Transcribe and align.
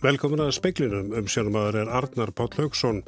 Velkomin 0.00 0.40
að 0.40 0.54
speiklinum 0.56 1.10
um 1.12 1.26
sjónumadur 1.28 1.76
er 1.82 1.90
Arnar 1.92 2.30
Páll 2.32 2.54
Haugsson. 2.56 3.02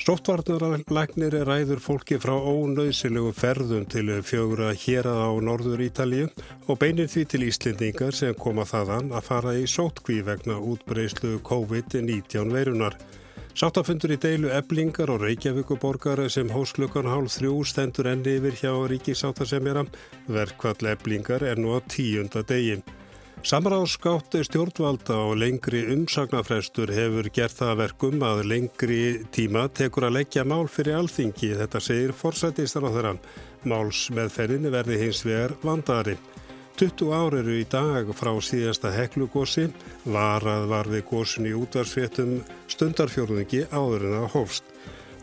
Stóttvarnarlegnir 0.00 1.34
er 1.36 1.44
ræður 1.44 1.82
fólki 1.84 2.16
frá 2.22 2.32
ónauðsilegu 2.32 3.34
ferðum 3.36 3.84
til 3.92 4.06
fjögur 4.24 4.62
að 4.70 4.78
hér 4.86 5.10
að 5.10 5.20
á 5.28 5.32
norður 5.44 5.82
Ítalíu 5.84 6.30
og 6.64 6.78
beinir 6.80 7.10
því 7.12 7.24
til 7.28 7.42
Íslendingar 7.50 8.16
sem 8.16 8.32
koma 8.32 8.64
þaðan 8.64 9.12
að 9.12 9.26
fara 9.26 9.52
í 9.60 9.66
sótkví 9.68 10.22
vegna 10.24 10.56
útbreyslu 10.56 11.34
COVID-19 11.44 12.54
veirunar. 12.56 12.96
Sáttafundur 13.52 14.14
í 14.14 14.20
deilu 14.22 14.48
eblingar 14.54 15.12
og 15.12 15.26
Reykjavíkuborgar 15.26 16.22
sem 16.32 16.48
hósklukkan 16.48 17.10
hálf 17.12 17.36
þrjú 17.36 17.58
stendur 17.68 18.08
enni 18.08 18.38
yfir 18.38 18.56
hjá 18.62 18.72
Ríkisáttasemjara. 18.94 19.84
Verkvall 20.32 20.94
eblingar 20.94 21.44
er 21.44 21.60
nú 21.60 21.76
á 21.76 21.84
tíunda 21.84 22.40
degi. 22.40 22.78
Samráðskátt 23.46 24.34
stjórnvalda 24.42 25.14
og 25.28 25.36
lengri 25.38 25.84
umsagnafrestur 25.94 26.90
hefur 26.90 27.28
gert 27.30 27.54
það 27.54 27.76
verkum 27.78 28.24
að 28.26 28.40
lengri 28.50 29.02
tíma 29.30 29.68
tekur 29.70 30.08
að 30.08 30.16
leggja 30.16 30.42
mál 30.42 30.66
fyrir 30.66 30.98
alþingi, 30.98 31.52
þetta 31.60 31.78
segir 31.78 32.12
forsættistar 32.18 32.82
á 32.82 32.90
þeirra. 32.90 33.12
Máls 33.62 34.08
með 34.10 34.34
ferðinni 34.34 34.72
verði 34.74 34.98
hins 35.04 35.22
vegar 35.22 35.54
vandari. 35.62 36.16
20 36.82 37.14
ár 37.14 37.38
eru 37.38 37.54
í 37.60 37.64
dag 37.70 38.10
frá 38.18 38.32
síðasta 38.42 38.90
heklugósi, 38.94 39.68
varað 40.02 40.66
var 40.74 40.90
við 40.90 41.06
gósin 41.06 41.46
í 41.46 41.54
útvarsféttum 41.54 42.40
stundarfjörðungi 42.74 43.68
áður 43.70 44.10
en 44.10 44.18
að 44.24 44.30
hófst. 44.34 44.66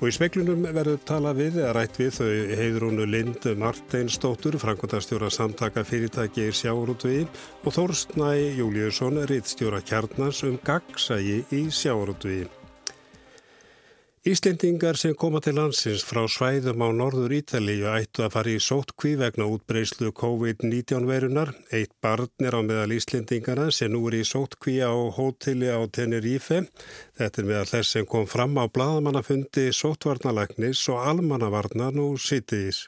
Og 0.01 0.09
í 0.09 0.13
speklunum 0.15 0.65
verður 0.75 0.99
tala 1.07 1.31
við 1.37 1.61
eða 1.61 1.75
rætt 1.77 1.99
við 2.01 2.11
þau 2.17 2.31
heiðrúnu 2.59 3.05
Lind 3.07 3.47
Marteinsdóttur, 3.61 4.57
Frankværtastjóra 4.59 5.31
samtaka 5.31 5.85
fyrirtæki 5.87 6.49
í 6.49 6.57
sjáurútvegi 6.59 7.23
og 7.63 7.77
Þorstnæ 7.77 8.33
Júliusson, 8.59 9.23
rittstjóra 9.31 9.79
kjarnars 9.87 10.43
um 10.49 10.59
gagsægi 10.67 11.41
í 11.55 11.65
sjáurútvegi. 11.71 12.64
Íslendingar 14.25 14.97
sem 14.97 15.11
koma 15.13 15.37
til 15.37 15.53
landsins 15.53 16.01
frá 16.01 16.23
svæðum 16.25 16.81
á 16.81 16.89
norður 16.97 17.35
Ítalíu 17.37 17.85
ættu 17.91 18.23
að 18.25 18.31
fara 18.33 18.53
í 18.55 18.61
sótkví 18.67 19.11
vegna 19.19 19.45
útbreyslu 19.53 20.09
COVID-19 20.17 21.05
verunar. 21.05 21.51
Eitt 21.69 21.91
barn 22.01 22.31
er 22.41 22.57
á 22.57 22.61
meðal 22.65 22.95
Íslendingarna 22.95 23.67
sem 23.69 23.93
nú 23.93 24.01
er 24.09 24.17
í 24.17 24.23
sótkví 24.25 24.79
á 24.81 24.89
hóteli 25.13 25.69
á 25.69 25.77
Tenerife. 25.93 26.63
Þetta 27.21 27.43
er 27.43 27.49
meðal 27.51 27.69
þess 27.69 27.93
sem 27.93 28.09
kom 28.09 28.25
fram 28.25 28.57
á 28.57 28.65
bladamannafundi 28.65 29.67
sótvarnalagnis 29.69 30.81
og 30.89 31.05
almannavarna 31.05 31.91
nú 31.93 32.07
sittiðis. 32.17 32.87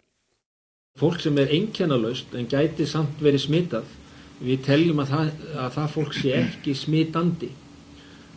Fólk 0.98 1.22
sem 1.22 1.38
er 1.38 1.54
einkennalaust 1.54 2.34
en 2.34 2.50
gæti 2.50 2.90
samt 2.90 3.22
verið 3.22 3.46
smitað, 3.46 3.94
við 4.42 4.66
teljum 4.72 5.06
að 5.06 5.14
það, 5.14 5.32
að 5.54 5.72
það 5.78 5.96
fólk 6.00 6.18
sé 6.18 6.36
ekki 6.42 6.78
smitandi. 6.82 7.54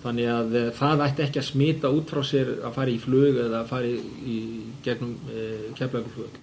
Þannig 0.00 0.28
að 0.32 0.54
eh, 0.56 0.68
það 0.76 1.02
ætti 1.06 1.26
ekki 1.26 1.40
að 1.42 1.48
smita 1.50 1.90
út 1.92 2.12
frá 2.12 2.22
sér 2.24 2.54
að 2.64 2.76
fara 2.78 2.92
í 2.92 3.00
flug 3.00 3.40
eða 3.46 3.58
að 3.62 3.72
fara 3.74 3.90
í 3.90 4.38
gegnum 4.84 5.18
e, 5.28 5.42
keflagurflug. 5.76 6.38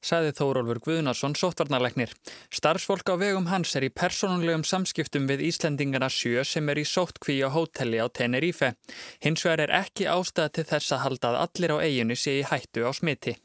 Saði 0.00 0.30
Þórólfur 0.32 0.78
Guðnarsson, 0.86 1.34
sóttvarnarleiknir. 1.36 2.14
Starfsfólk 2.56 3.10
á 3.12 3.20
vegum 3.20 3.50
hans 3.50 3.74
er 3.76 3.84
í 3.84 3.90
personunlegum 3.92 4.62
samskiptum 4.64 5.26
við 5.28 5.42
Íslendingarna 5.50 6.08
sjö 6.08 6.40
sem 6.48 6.70
er 6.72 6.80
í 6.80 6.86
sóttkví 6.88 7.36
á 7.44 7.52
hótelli 7.52 8.00
á 8.00 8.08
Tenerife. 8.08 8.72
Hins 9.20 9.44
vegar 9.44 9.66
er 9.66 9.74
ekki 9.82 10.08
ástæða 10.08 10.54
til 10.56 10.66
þess 10.70 10.96
að 10.96 11.04
halda 11.04 11.34
að 11.34 11.40
allir 11.42 11.74
á 11.76 11.82
eiginu 11.84 12.16
sé 12.16 12.38
í 12.38 12.46
hættu 12.48 12.86
á 12.88 12.90
smiti. 12.96 13.36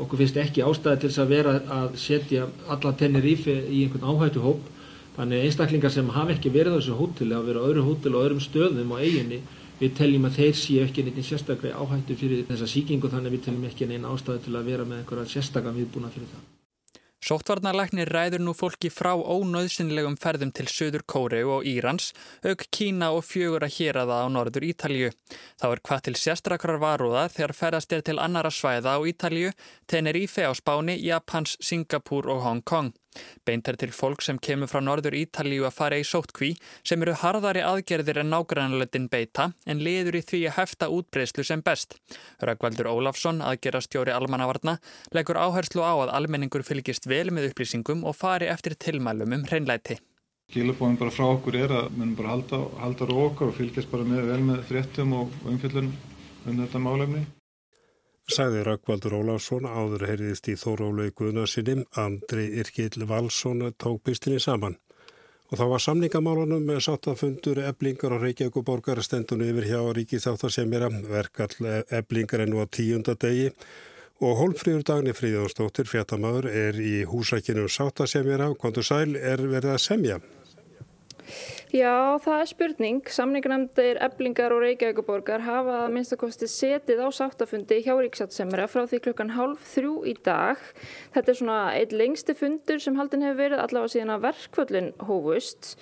Okkur 0.00 0.22
finnst 0.22 0.40
ekki 0.40 0.64
ástæða 0.64 1.02
til 1.02 1.10
þess 1.10 1.24
að 1.26 1.34
vera 1.34 1.54
að 1.76 2.00
setja 2.00 2.48
alla 2.72 2.94
Tenerife 2.96 3.58
í 3.68 3.84
einhvern 3.84 4.08
áhættuhóp 4.08 4.64
Þannig 5.18 5.48
einstaklingar 5.48 5.90
sem 5.90 6.10
hafa 6.14 6.30
ekki 6.36 6.52
verið 6.54 6.76
á 6.76 6.78
þessu 6.78 6.94
hóteli, 6.94 7.34
hafa 7.34 7.48
verið 7.48 7.64
á 7.64 7.68
öðru 7.68 7.86
hóteli 7.88 8.14
og 8.14 8.26
öðrum 8.26 8.42
stöðum 8.44 8.92
á 8.94 9.02
eiginni, 9.02 9.40
við 9.80 9.96
teljum 9.98 10.28
að 10.28 10.36
þeir 10.38 10.60
séu 10.60 10.84
ekki 10.84 11.02
neitt 11.06 11.18
sérstaklega 11.26 11.80
áhættu 11.80 12.14
fyrir 12.20 12.44
þessa 12.46 12.68
síkingu 12.70 13.10
þannig 13.10 13.34
við 13.34 13.42
teljum 13.48 13.66
ekki 13.66 13.88
neina 13.90 14.12
ástæðu 14.14 14.44
til 14.46 14.54
að 14.54 14.70
vera 14.70 14.86
með 14.86 15.00
einhverja 15.00 15.32
sérstaklega 15.34 15.74
viðbúna 15.80 16.12
fyrir 16.14 16.30
það. 16.30 16.46
Sóttvarnarlæknir 17.18 18.12
ræður 18.14 18.44
nú 18.46 18.52
fólki 18.54 18.92
frá 18.94 19.10
ónöðsynlegum 19.18 20.14
ferðum 20.22 20.52
til 20.54 20.68
Suður 20.70 21.02
Kóreu 21.02 21.50
og 21.56 21.66
Írans, 21.66 22.12
auk 22.46 22.62
Kína 22.70 23.10
og 23.10 23.26
fjögur 23.26 23.66
að 23.66 23.74
hér 23.74 23.98
aða 24.04 24.20
á 24.22 24.26
norður 24.30 24.68
Ítalju. 24.68 25.10
Þá 25.58 25.66
er 25.66 25.82
hvað 25.82 26.04
til 26.06 26.14
sérstrakrar 26.22 26.78
varúða 26.78 27.26
þegar 27.34 27.56
ferðast 27.58 27.96
er 27.96 28.06
til 28.06 28.20
annara 28.22 28.54
svæða 28.54 28.94
á 28.94 28.98
Ítalju, 29.02 29.50
Tenerife 29.90 30.46
á 30.46 30.54
Spáni, 30.54 30.94
Japans, 31.02 31.58
Singapúr 31.58 32.30
og 32.30 32.46
Hong 32.46 32.62
Kong. 32.62 32.94
Beint 33.46 33.68
er 33.70 33.78
til 33.80 33.92
fólk 33.94 34.22
sem 34.24 34.38
kemur 34.38 34.68
frá 34.70 34.82
norður 34.84 35.16
Ítalíu 35.18 35.64
að 35.66 35.76
fara 35.78 35.98
í 36.00 36.04
sóttkví 36.06 36.50
sem 36.86 37.02
eru 37.04 37.14
harðari 37.22 37.62
aðgerðir 37.64 38.20
en 38.22 38.32
nágrannleitin 38.34 39.08
beita 39.12 39.50
en 39.66 39.82
liður 39.84 40.20
í 40.20 40.24
því 40.26 40.42
að 40.50 40.56
hefta 40.58 40.90
útbreyslu 40.92 41.46
sem 41.46 41.62
best. 41.64 41.96
Röggvaldur 42.44 42.90
Ólafsson, 42.92 43.40
aðgerastjóri 43.44 44.12
almannavarna, 44.14 44.76
leggur 45.16 45.40
áherslu 45.40 45.82
á 45.84 45.94
að 45.94 46.14
almenningur 46.18 46.66
fylgist 46.66 47.08
vel 47.08 47.30
með 47.32 47.50
upplýsingum 47.52 48.04
og 48.04 48.18
fari 48.18 48.50
eftir 48.52 48.76
tilmælum 48.76 49.38
um 49.38 49.48
hreinlæti. 49.48 49.98
Skilabóðin 50.48 51.00
bara 51.00 51.12
frá 51.12 51.26
okkur 51.28 51.58
er 51.60 51.72
að 51.76 51.90
munum 51.96 52.14
bara 52.16 52.36
halda, 52.36 52.62
halda 52.80 53.08
róka 53.10 53.48
og 53.48 53.56
fylgjast 53.58 53.90
bara 53.92 54.06
með, 54.08 54.30
vel 54.30 54.44
með 54.46 54.62
fréttum 54.70 55.12
og 55.18 55.34
umfjöldunum 55.44 55.92
um 56.48 56.62
þetta 56.62 56.80
málefni. 56.80 57.26
Sæði 58.28 58.60
Rökkvaldur 58.66 59.14
Óláfsson 59.16 59.64
áður 59.64 60.02
heyriðist 60.04 60.50
í 60.52 60.54
Þórólaug 60.60 61.14
Guðnarsinni, 61.16 61.86
Andri 61.96 62.42
Irkil 62.60 63.06
Valsson 63.08 63.62
tók 63.80 64.02
bystinni 64.04 64.36
saman. 64.44 64.76
Og 65.48 65.56
þá 65.56 65.62
var 65.70 65.80
samningamálunum 65.80 66.66
með 66.68 66.82
sáttafundur 66.84 67.62
eblingar 67.64 68.12
og 68.12 68.26
Reykjavík 68.26 68.58
og 68.60 68.66
borgar 68.68 69.00
stendunni 69.00 69.48
yfir 69.48 69.70
hjá 69.70 69.80
Ríkisáttarsemjara, 69.96 70.90
verkall 71.08 71.70
eblingar 71.88 72.44
enn 72.44 72.52
á 72.60 72.68
tíunda 72.68 73.16
degi 73.16 73.48
og 74.20 74.36
hólfríður 74.42 74.84
dagni 74.90 75.16
fríðanstóttir 75.16 75.88
fjartamaður 75.88 76.50
er 76.52 76.76
í 76.84 77.06
húsækinu 77.08 77.64
sáttasemjara, 77.72 78.50
kontur 78.60 78.84
sæl 78.84 79.16
er 79.16 79.40
verið 79.40 79.72
að 79.78 79.84
semja. 79.86 80.20
Já, 81.68 82.16
það 82.24 82.40
er 82.40 82.48
spurning. 82.48 83.00
Samningarnæmdir, 83.12 83.98
eblingar 84.00 84.54
og 84.56 84.62
reykjavíkuborgar 84.64 85.42
hafa 85.44 85.82
minnstakosti 85.92 86.48
setið 86.48 87.02
á 87.04 87.08
sáttafundi 87.12 87.82
hjá 87.84 87.92
Ríksatsemmera 87.98 88.64
frá 88.72 88.86
því 88.88 89.02
klukkan 89.04 89.34
hálf 89.36 89.66
þrjú 89.74 89.98
í 90.08 90.14
dag. 90.24 90.62
Þetta 91.12 91.34
er 91.34 91.38
svona 91.42 91.58
eitt 91.76 91.92
lengsti 91.92 92.32
fundur 92.38 92.80
sem 92.80 92.96
haldin 92.96 93.26
hefur 93.26 93.42
verið 93.42 93.64
allavega 93.66 93.92
síðan 93.92 94.14
að 94.16 94.24
verkvöldin 94.30 94.88
hófust. 95.10 95.74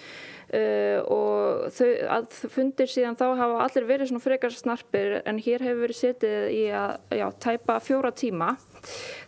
Uh, 0.46 1.02
og 1.10 1.70
þau, 1.74 1.88
að 2.16 2.26
fundir 2.54 2.90
síðan 2.90 3.18
þá 3.18 3.24
hafa 3.38 3.62
allir 3.64 3.86
verið 3.86 4.10
svona 4.10 4.22
frekar 4.22 4.54
snarpir 4.54 5.16
en 5.26 5.40
hér 5.42 5.62
hefur 5.66 5.86
verið 5.86 5.98
setið 5.98 6.50
í 6.54 6.60
að 6.70 7.18
já, 7.18 7.26
tæpa 7.42 7.80
fjóra 7.82 8.12
tíma 8.14 8.52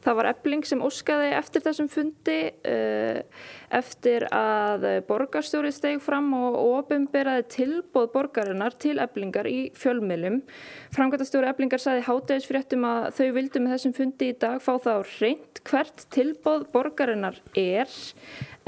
Það 0.05 0.19
var 0.21 0.31
ebling 0.31 0.65
sem 0.69 0.83
óskaði 0.85 1.31
eftir 1.37 1.65
þessum 1.65 1.91
fundi 1.93 2.39
uh, 2.49 3.21
eftir 3.79 4.25
að 4.33 4.87
borgarstjórið 5.09 5.75
steg 5.77 6.03
fram 6.03 6.31
og 6.39 6.57
ofinberaði 6.63 7.47
tilbóð 7.53 8.11
borgarinnar 8.15 8.77
til 8.81 8.97
eblingar 9.03 9.49
í 9.51 9.69
fjölmiðlum. 9.77 10.41
Framkvæmtastjóri 10.97 11.51
eblingar 11.51 11.83
saði 11.83 12.07
hátægisfréttum 12.09 12.87
að 12.89 13.09
þau 13.19 13.27
vildu 13.37 13.65
með 13.65 13.77
þessum 13.77 13.97
fundi 13.99 14.33
í 14.33 14.39
dag 14.41 14.63
fá 14.65 14.75
það 14.77 15.03
á 15.03 15.03
reynd 15.19 15.63
hvert 15.69 16.07
tilbóð 16.15 16.69
borgarinnar 16.73 17.41
er 17.59 17.99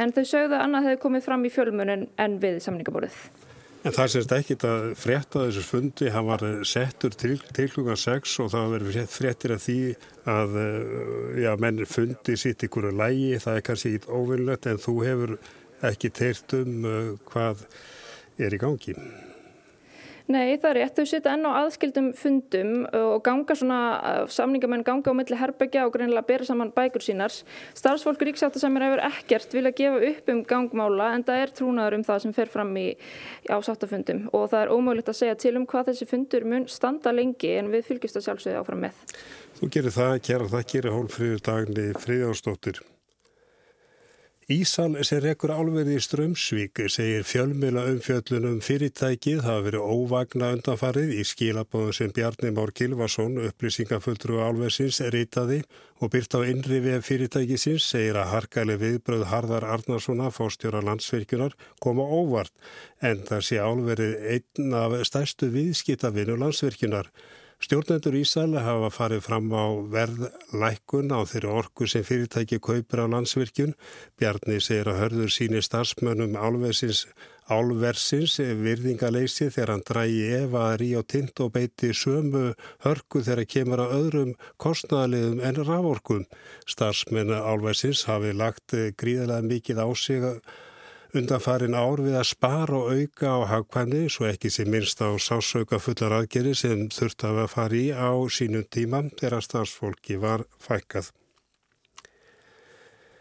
en 0.00 0.12
þau 0.16 0.24
sögðu 0.24 0.56
að 0.56 0.64
annað 0.64 0.90
hefði 0.90 1.04
komið 1.06 1.28
fram 1.28 1.46
í 1.46 1.54
fjölmjölun 1.54 2.10
en 2.20 2.42
við 2.42 2.60
samningaborðið. 2.66 3.39
En 3.80 3.94
það 3.96 4.10
sést 4.12 4.32
ekki 4.36 4.54
að 4.68 4.82
frétta 5.00 5.46
þessu 5.46 5.62
fundi, 5.64 6.10
hann 6.12 6.26
var 6.26 6.42
settur 6.68 7.14
til, 7.16 7.38
til 7.56 7.70
klukkan 7.72 7.96
6 7.96 8.34
og 8.44 8.50
það 8.52 8.74
verður 8.74 9.06
fréttir 9.08 9.54
að 9.54 9.62
því 9.64 9.76
að 10.28 10.58
eh, 10.60 11.38
já, 11.46 11.50
menn 11.64 11.80
fundi 11.88 12.36
sitt 12.36 12.66
ykkur 12.66 12.90
lægi, 12.92 13.38
það 13.40 13.56
er 13.56 13.64
kannski 13.70 13.94
ít 13.96 14.10
óvinnlegt 14.12 14.68
en 14.68 14.82
þú 14.84 14.96
hefur 15.06 15.34
ekki 15.88 16.12
teirt 16.12 16.52
um 16.58 16.84
uh, 16.84 17.10
hvað 17.30 17.64
er 18.36 18.52
í 18.52 18.60
gangi. 18.60 18.98
Nei, 20.30 20.54
það 20.62 20.68
er 20.70 20.76
rétt. 20.78 20.98
Þau 20.98 21.10
setja 21.10 21.32
enn 21.34 21.46
á 21.48 21.50
aðskildum 21.64 22.10
fundum 22.14 22.84
og 22.94 23.22
ganga 23.26 23.56
svona, 23.58 23.78
uh, 23.98 24.28
samningamenn 24.30 24.84
ganga 24.86 25.10
á 25.10 25.14
milli 25.18 25.38
herbyggja 25.40 25.86
og 25.88 25.94
greinilega 25.96 26.28
bera 26.28 26.46
saman 26.46 26.70
bækur 26.76 27.02
sínar. 27.02 27.34
Starfsfólk 27.78 28.22
ríksáttasemir 28.28 28.84
hefur 28.86 29.02
ekkert 29.08 29.56
vilja 29.56 29.74
gefa 29.80 29.98
upp 30.10 30.30
um 30.30 30.44
gangmála 30.52 31.10
en 31.16 31.26
það 31.26 31.42
er 31.42 31.54
trúnaður 31.58 31.98
um 31.98 32.06
það 32.06 32.22
sem 32.26 32.36
fer 32.36 32.52
fram 32.52 32.70
í 32.78 32.86
ásáttafundum 33.50 34.28
og 34.30 34.46
það 34.52 34.62
er 34.62 34.72
ómögulegt 34.76 35.10
að 35.10 35.20
segja 35.24 35.40
til 35.46 35.56
um 35.58 35.66
hvað 35.66 35.90
þessi 35.90 36.10
fundur 36.12 36.46
mun 36.46 36.68
standa 36.70 37.14
lengi 37.16 37.56
en 37.58 37.74
við 37.74 37.90
fylgjast 37.90 38.20
að 38.20 38.28
sjálfsögja 38.28 38.62
áfram 38.62 38.86
með. 38.86 39.02
Þú 39.58 39.74
gerir 39.74 39.98
það, 39.98 40.14
kæra 40.30 40.48
það, 40.54 40.66
gerir 40.76 40.98
hólfriður 40.98 41.46
dagni 41.50 41.90
friðástóttir. 41.98 42.84
Ísal 44.50 44.96
sem 45.06 45.20
rekur 45.22 45.52
álverði 45.54 45.92
í 45.94 46.00
Strömsvík 46.02 46.80
segir 46.90 47.22
fjölmila 47.22 47.84
umfjöllunum 47.86 48.56
fyrirtækið 48.66 49.44
hafa 49.44 49.62
verið 49.68 49.84
óvagna 49.94 50.48
undanfarið 50.56 51.12
í 51.20 51.26
skilabóðum 51.28 51.94
sem 51.94 52.10
Bjarni 52.16 52.50
Már 52.56 52.72
Gilvason, 52.74 53.38
upplýsingafulltrú 53.46 54.40
álversins, 54.42 54.98
ritaði 55.14 55.60
og 56.02 56.10
byrt 56.16 56.34
á 56.34 56.42
innrifi 56.50 56.96
fyrirtækisins 57.06 57.86
segir 57.92 58.18
að 58.18 58.32
harkali 58.32 58.74
viðbröð 58.80 59.28
Harðar 59.30 59.68
Arnarssona 59.70 60.32
fórstjóra 60.34 60.82
landsvirkjunar 60.82 61.54
koma 61.78 62.08
óvart 62.10 62.50
en 62.98 63.22
það 63.30 63.46
sé 63.52 63.62
álverið 63.62 64.18
einn 64.34 64.74
af 64.74 64.98
stærstu 65.06 65.52
viðskiptavinu 65.54 66.34
landsvirkjunar. 66.42 67.06
Stjórnendur 67.60 68.14
Ísæla 68.16 68.62
hafa 68.64 68.88
farið 68.88 69.18
fram 69.26 69.50
á 69.52 69.68
verðlækkun 69.92 71.10
á 71.12 71.20
þeirri 71.28 71.50
orku 71.60 71.84
sem 71.92 72.06
fyrirtæki 72.08 72.56
kaupir 72.56 73.02
á 73.04 73.06
landsvirkjun. 73.12 73.74
Bjarni 74.16 74.56
segir 74.64 74.88
að 74.88 75.00
hörður 75.02 75.34
síni 75.34 75.60
starfsmönnum 75.60 76.38
álversins, 76.40 77.02
álversins 77.52 78.38
virðingaleysi 78.40 79.50
þegar 79.52 79.74
hann 79.74 79.84
drægi 79.90 80.24
Eva 80.38 80.64
Ríó 80.80 81.04
Tint 81.04 81.44
og 81.44 81.52
beiti 81.58 81.92
sömu 81.92 82.54
hörku 82.86 83.20
þegar 83.28 83.44
kemur 83.52 83.84
á 83.84 83.92
öðrum 83.92 84.32
kostnæðaliðum 84.56 85.44
en 85.44 85.60
rávorkum. 85.60 86.24
Starfsmenn 86.64 87.36
álversins 87.36 88.06
hafi 88.08 88.32
lagt 88.32 88.72
gríðilega 88.72 89.44
mikið 89.52 89.84
á 89.84 89.88
sig 89.92 90.24
að 90.24 90.40
undanfarin 91.16 91.74
ár 91.74 92.02
við 92.04 92.16
að 92.20 92.28
spara 92.30 92.76
og 92.78 92.90
auka 92.94 93.30
á 93.34 93.38
hagkvæmni 93.50 94.02
svo 94.12 94.28
ekki 94.30 94.50
sem 94.52 94.68
minnst 94.70 95.02
á 95.02 95.10
sásauka 95.18 95.80
fullar 95.82 96.18
aðgeri 96.20 96.54
sem 96.54 96.88
þurft 96.92 97.24
að 97.28 97.40
fara 97.52 97.78
í 97.78 97.88
á 97.90 98.10
sínum 98.30 98.66
tíma 98.70 99.02
þegar 99.18 99.42
starfsfólki 99.46 100.20
var 100.22 100.44
fækkað. 100.62 101.10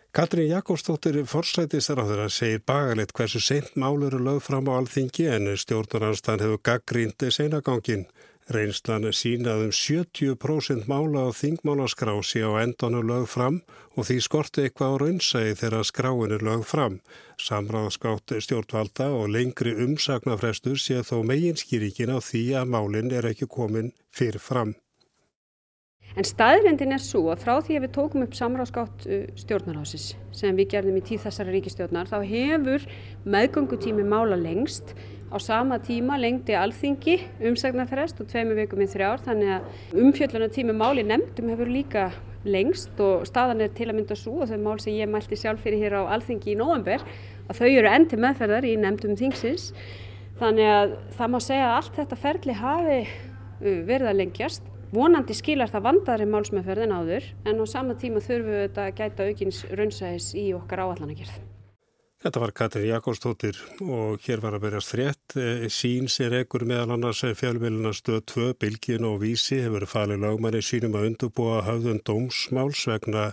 Katrín 0.09 0.49
Jakobsdóttir 0.49 1.19
forsætisraður 1.29 2.23
segir 2.33 2.63
bagalegt 2.65 3.13
hversu 3.13 3.41
seint 3.45 3.75
málur 3.77 4.15
er 4.17 4.23
lögð 4.25 4.47
fram 4.47 4.69
á 4.69 4.81
alþingi 4.81 5.27
en 5.29 5.51
stjórnarhanstan 5.53 6.41
hefur 6.41 6.63
gaggrindi 6.65 7.29
seinagangin. 7.29 8.07
Reynslan 8.49 9.05
sínaðum 9.13 9.69
70% 9.69 10.87
mála 10.89 11.27
á 11.27 11.37
þingmálaskrási 11.37 12.41
á 12.41 12.57
endanu 12.63 13.03
lög 13.05 13.27
fram 13.29 13.59
og 13.93 14.07
því 14.07 14.17
skorti 14.25 14.63
eitthvað 14.65 14.95
á 14.97 14.99
raunsæði 15.03 15.53
þegar 15.59 15.85
skráin 15.85 16.33
er 16.33 16.45
lög 16.47 16.65
fram. 16.65 16.97
Samráðskátt 17.37 18.33
stjórnvalda 18.41 19.11
og 19.13 19.29
lengri 19.35 19.75
umsagnafrestur 19.85 20.81
sé 20.81 20.97
þó 21.05 21.21
meginskýrikin 21.29 22.09
á 22.09 22.17
því 22.17 22.43
að 22.57 22.73
málinn 22.73 23.13
er 23.13 23.29
ekki 23.29 23.45
komin 23.45 23.93
fyrir 24.09 24.41
fram. 24.41 24.73
En 26.17 26.25
staðrendin 26.25 26.95
er 26.95 27.03
svo 27.05 27.27
að 27.29 27.43
frá 27.43 27.53
því 27.61 27.77
að 27.77 27.83
við 27.85 27.93
tókum 27.99 28.25
upp 28.25 28.33
samráðskátt 28.33 29.05
uh, 29.05 29.21
stjórnarhásis 29.37 30.15
sem 30.33 30.57
við 30.57 30.71
gerðum 30.73 30.97
í 30.97 31.05
tíð 31.05 31.27
þessara 31.27 31.53
ríkistjórnar 31.53 32.09
þá 32.09 32.17
hefur 32.25 32.89
meðgöngutími 33.29 34.09
mála 34.09 34.39
lengst 34.41 34.95
Á 35.29 35.37
sama 35.37 35.77
tíma 35.77 36.17
lengdi 36.17 36.55
alþingi 36.57 37.19
umsagnarfrest 37.51 38.21
og 38.23 38.29
tveimu 38.31 38.55
vikum 38.57 38.81
í 38.81 38.87
þrjár 38.89 39.21
þannig 39.27 39.51
að 39.59 39.99
umfjöllunartími 40.01 40.73
máli 40.73 41.03
nefndum 41.05 41.51
hefur 41.53 41.69
líka 41.69 42.07
lengst 42.49 42.97
og 43.03 43.27
staðan 43.29 43.61
er 43.61 43.73
til 43.75 43.89
að 43.89 43.99
mynda 43.99 44.17
svo 44.17 44.39
og 44.41 44.49
þau 44.49 44.57
mál 44.63 44.79
sem 44.81 44.95
ég 44.95 45.11
mælti 45.11 45.37
sjálf 45.37 45.61
fyrir 45.61 45.83
hér 45.83 45.97
á 46.01 46.11
alþingi 46.15 46.53
í 46.53 46.57
nóvember 46.57 47.03
að 47.49 47.59
þau 47.59 47.67
eru 47.67 47.91
endi 47.91 48.17
meðferðar 48.17 48.65
í 48.65 48.73
nefndum 48.79 49.17
þingsins 49.19 49.73
þannig 50.39 50.71
að 50.71 50.95
það 51.19 51.33
má 51.33 51.39
segja 51.43 51.67
að 51.67 51.77
allt 51.77 51.99
þetta 51.99 52.19
ferli 52.23 52.57
hafi 52.57 52.99
uh, 53.03 53.79
verið 53.85 54.09
að 54.09 54.19
lengjast 54.23 54.73
vonandi 54.95 55.35
skilar 55.37 55.69
það 55.69 55.85
vandari 55.91 56.29
málsmeðferðin 56.31 56.95
áður 56.95 57.29
en 57.45 57.61
á 57.61 57.65
sama 57.69 57.99
tíma 57.99 58.23
þurfum 58.23 58.55
við 58.55 58.65
þetta 58.65 58.87
að 58.87 58.97
gæta 59.03 59.29
aukins 59.29 59.63
raunsæðis 59.69 60.33
í 60.39 60.49
okkar 60.57 60.87
áallanagerð. 60.87 61.48
Þetta 62.19 62.39
var 62.43 62.51
Katrin 62.51 62.89
Jakobsdóttir 62.89 63.57
og 63.79 64.25
hér 64.25 64.41
var 64.43 64.57
að 64.57 64.65
berjast 64.65 64.91
frétt. 64.91 65.35
Eh, 65.39 65.69
sín 65.71 66.09
sér 66.11 66.33
ekkur 66.41 66.65
meðal 66.67 66.97
annars 66.97 67.21
fjölmjöluna 67.23 67.93
stöð 67.95 68.25
2, 68.27 68.47
Bilgin 68.59 69.05
og 69.07 69.21
Vísi 69.21 69.61
hefur 69.63 69.85
falið 69.87 70.25
lagmanni 70.25 70.59
sínum 70.59 70.97
að 70.99 71.05
undubúa 71.13 71.61
höfðun 71.63 72.01
dómsmáls 72.03 72.81
vegna 72.91 73.29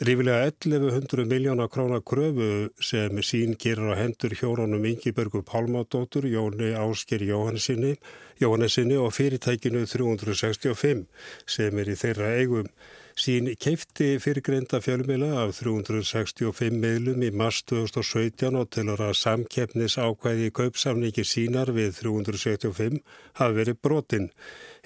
rífilega 0.00 0.46
1100 0.48 1.28
miljóna 1.28 1.66
krónar 1.68 2.00
kröfu 2.00 2.70
sem 2.80 3.20
sín 3.20 3.52
gerir 3.60 3.92
á 3.92 4.00
hendur 4.00 4.32
hjóronum 4.40 4.88
Ingibergu 4.88 5.42
Pálmádóttur, 5.44 6.24
Jóni 6.32 6.72
Ásker 6.80 7.20
Jóhannesinni 7.20 8.96
og 8.96 9.12
fyrirtækinu 9.12 9.84
365 9.84 11.04
sem 11.44 11.76
er 11.76 11.92
í 11.92 11.98
þeirra 12.06 12.32
eigum. 12.40 12.72
Sín 13.18 13.48
keifti 13.58 14.12
fyrirgreinda 14.22 14.78
fjölmila 14.78 15.40
af 15.40 15.56
365 15.58 16.76
meilum 16.78 17.24
í 17.26 17.32
mars 17.34 17.64
2017 17.66 18.54
og 18.60 18.68
til 18.70 18.84
að 18.92 19.02
samkeppnis 19.18 19.96
ákvæði 19.98 20.46
í 20.46 20.52
kaupsamningi 20.54 21.24
sínar 21.26 21.72
við 21.74 21.96
375 21.98 23.00
hafi 23.40 23.56
verið 23.56 23.80
brotinn. 23.82 24.28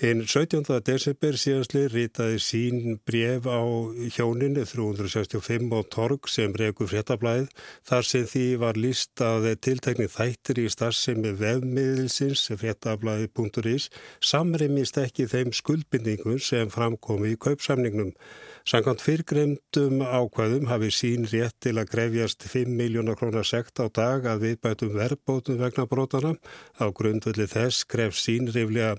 Hinn 0.00 0.22
17. 0.24 0.64
desember 0.86 1.36
síðansli 1.36 1.82
ritaði 1.92 2.38
sín 2.40 2.94
bref 3.04 3.44
á 3.44 3.60
hjóninu 4.14 4.64
365 4.64 5.68
og 5.76 5.90
torg 5.92 6.30
sem 6.32 6.54
reyku 6.56 6.86
fréttablaðið 6.88 7.50
þar 7.90 8.08
sem 8.08 8.24
því 8.30 8.44
var 8.62 8.80
líst 8.80 9.20
að 9.20 9.50
tiltekni 9.60 10.08
þættir 10.08 10.62
í 10.64 10.66
starfsemi 10.72 11.34
vefmiðilsins 11.36 12.46
fréttablaðið.is 12.56 13.90
samreimist 14.24 14.96
ekki 15.02 15.28
þeim 15.28 15.52
skuldbindingum 15.60 16.40
sem 16.40 16.72
framkomi 16.72 17.34
í 17.34 17.40
kaupsamningnum. 17.44 18.14
Sankant 18.64 19.04
fyrrgremdum 19.04 20.00
ákvæðum 20.00 20.68
hafi 20.72 20.92
sín 20.94 21.28
rétt 21.28 21.58
til 21.60 21.76
að 21.76 21.90
grefjast 21.92 22.48
5 22.48 22.76
miljónar 22.80 23.20
krónar 23.20 23.44
sekt 23.44 23.82
á 23.82 23.92
dag 23.92 24.24
að 24.24 24.46
viðbætum 24.46 24.96
verðbótum 24.96 25.60
vegna 25.60 25.88
brótana. 25.90 26.36
Á 26.80 26.88
grundvöldi 26.88 27.50
þess 27.50 27.84
gref 27.84 28.16
sín 28.16 28.48
riflega 28.54 28.96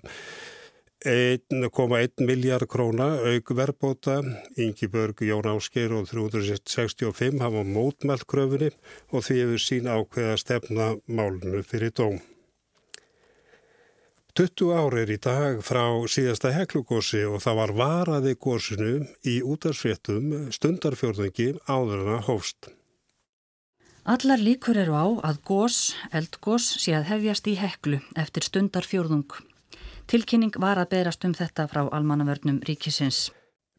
1,1 1.03 2.23
miljard 2.23 2.67
króna 2.71 3.17
auk 3.27 3.49
verbóta, 3.51 4.21
Ingi 4.55 4.87
Börg, 4.87 5.19
Jón 5.19 5.49
Ásker 5.51 5.91
og 5.91 6.07
365 6.07 7.41
hafa 7.43 7.63
mótmælt 7.67 8.23
kröfunni 8.23 8.69
og 9.11 9.25
því 9.25 9.39
hefur 9.41 9.63
sín 9.65 9.89
ákveða 9.91 10.37
stefna 10.39 10.87
málunu 11.07 11.59
fyrir 11.67 11.91
dóm. 11.91 12.21
20 14.33 14.71
ári 14.73 15.03
er 15.03 15.11
í 15.13 15.19
dag 15.19 15.59
frá 15.61 15.83
síðasta 16.07 16.55
heklugósi 16.55 17.25
og 17.27 17.43
það 17.43 17.59
var 17.59 17.77
varaði 17.83 18.37
gósinu 18.39 18.93
í 19.27 19.41
útarsvéttum 19.43 20.49
stundarfjörðungi 20.55 21.51
áðurna 21.67 22.23
hófst. 22.25 22.71
Allar 24.07 24.39
líkur 24.39 24.79
eru 24.79 24.95
á 24.95 25.07
að 25.29 25.43
gós, 25.47 25.97
eldgós, 26.15 26.65
sé 26.79 26.95
að 26.95 27.09
hefjast 27.11 27.45
í 27.51 27.59
heklu 27.59 27.99
eftir 28.15 28.47
stundarfjörðung. 28.47 29.43
Tilkynning 30.07 30.53
var 30.59 30.81
að 30.81 30.91
berast 30.97 31.23
um 31.25 31.33
þetta 31.37 31.69
frá 31.71 31.85
almannavörnum 31.87 32.59
ríkisins. 32.67 33.29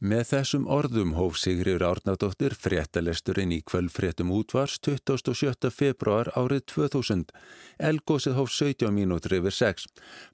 Með 0.05 0.25
þessum 0.29 0.65
orðum 0.69 1.13
hóf 1.17 1.39
Sigriður 1.41 1.85
Árnardóttir 1.87 2.53
fréttalesturinn 2.61 3.55
í 3.55 3.61
kvöldfréttum 3.65 4.33
útvars 4.37 4.75
27. 4.85 5.71
februar 5.73 6.29
árið 6.37 6.65
2000. 6.75 7.31
Elgósið 7.79 8.35
hóf 8.37 8.51
17 8.53 8.93
mínútur 8.93 9.37
yfir 9.39 9.55
6. 9.55 9.87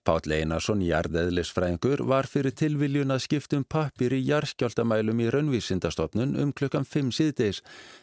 Páll 0.02 0.34
Einarsson, 0.34 0.82
jarðeðlisfræðingur, 0.82 2.02
var 2.02 2.26
fyrir 2.26 2.56
tilviljun 2.56 3.14
að 3.14 3.22
skiptum 3.28 3.62
pappir 3.62 4.16
í 4.16 4.24
jarðskjáltamælum 4.26 5.22
í 5.22 5.28
raunvísindastofnun 5.36 6.34
um 6.40 6.50
klukkan 6.50 6.88
5 6.88 7.12
síðdeis. 7.20 7.60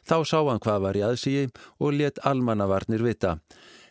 Þá 0.07 0.17
sá 0.23 0.39
hann 0.47 0.63
hvað 0.63 0.85
var 0.85 1.01
í 1.01 1.03
aðsígi 1.09 1.49
og 1.81 1.97
let 1.97 2.23
almannavarnir 2.23 3.03
vita. 3.03 3.41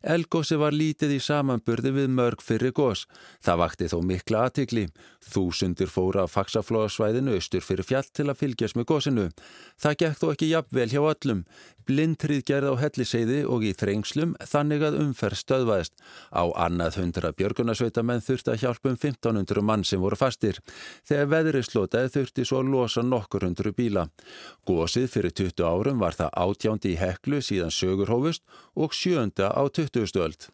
Elgósi 0.07 0.55
var 0.55 0.71
lítið 0.71 1.17
í 1.17 1.19
samanburði 1.19 1.91
við 1.97 2.13
mörg 2.15 2.43
fyrir 2.45 2.71
gós. 2.77 3.07
Það 3.43 3.61
vakti 3.63 3.89
þó 3.91 3.97
mikla 4.07 4.45
aðtikli. 4.47 4.85
Þúsundir 5.27 5.91
fóra 5.91 6.23
á 6.23 6.31
faksaflóðasvæðinu 6.31 7.35
austur 7.35 7.65
fyrir 7.67 7.89
fjall 7.89 8.07
til 8.15 8.29
að 8.31 8.39
fylgjast 8.45 8.79
með 8.79 8.87
gósinu. 8.93 9.25
Það 9.83 9.99
gekk 10.03 10.21
þó 10.21 10.27
ekki 10.31 10.51
jafnvel 10.53 10.87
hjá 10.93 11.01
öllum. 11.03 11.43
Blindrið 11.87 12.43
gerð 12.49 12.73
á 12.75 12.83
helliseiði 12.83 13.39
og 13.47 13.63
í 13.63 13.71
þrengslum 13.79 14.35
þannig 14.43 14.83
að 14.89 14.99
umferð 15.05 15.39
stöðvaðist. 15.39 15.95
Á 16.35 16.45
annað 16.67 16.99
hundra 17.01 17.31
björgunarsveita 17.39 18.03
menn 18.03 18.25
þurfti 18.27 18.53
að 18.55 18.65
hjálpa 18.65 18.91
um 18.91 18.99
1500 18.99 19.63
mann 19.63 19.87
sem 19.87 20.03
voru 20.03 20.19
fastir. 20.19 20.59
Þegar 21.07 21.31
veðri 21.35 21.63
slótaði 21.63 22.13
þurfti 22.17 22.49
svo 22.49 22.65
að 22.65 22.73
losa 22.75 23.07
nokkur 23.07 23.47
hundru 23.47 23.71
bíla. 23.77 24.09
Gósið 24.67 25.09
fyrir 25.15 25.37
20 25.45 25.67
árum 25.71 26.03
var 26.03 26.19
það 26.19 26.35
átjándi 26.43 26.97
í 26.97 27.01
heklu 27.01 27.39
síðan 27.39 27.75
sögurhófust 27.75 28.43
og 28.75 28.95
sjönda 28.95 29.55
á 29.55 29.63
20. 29.71 30.19
öld. 30.27 30.51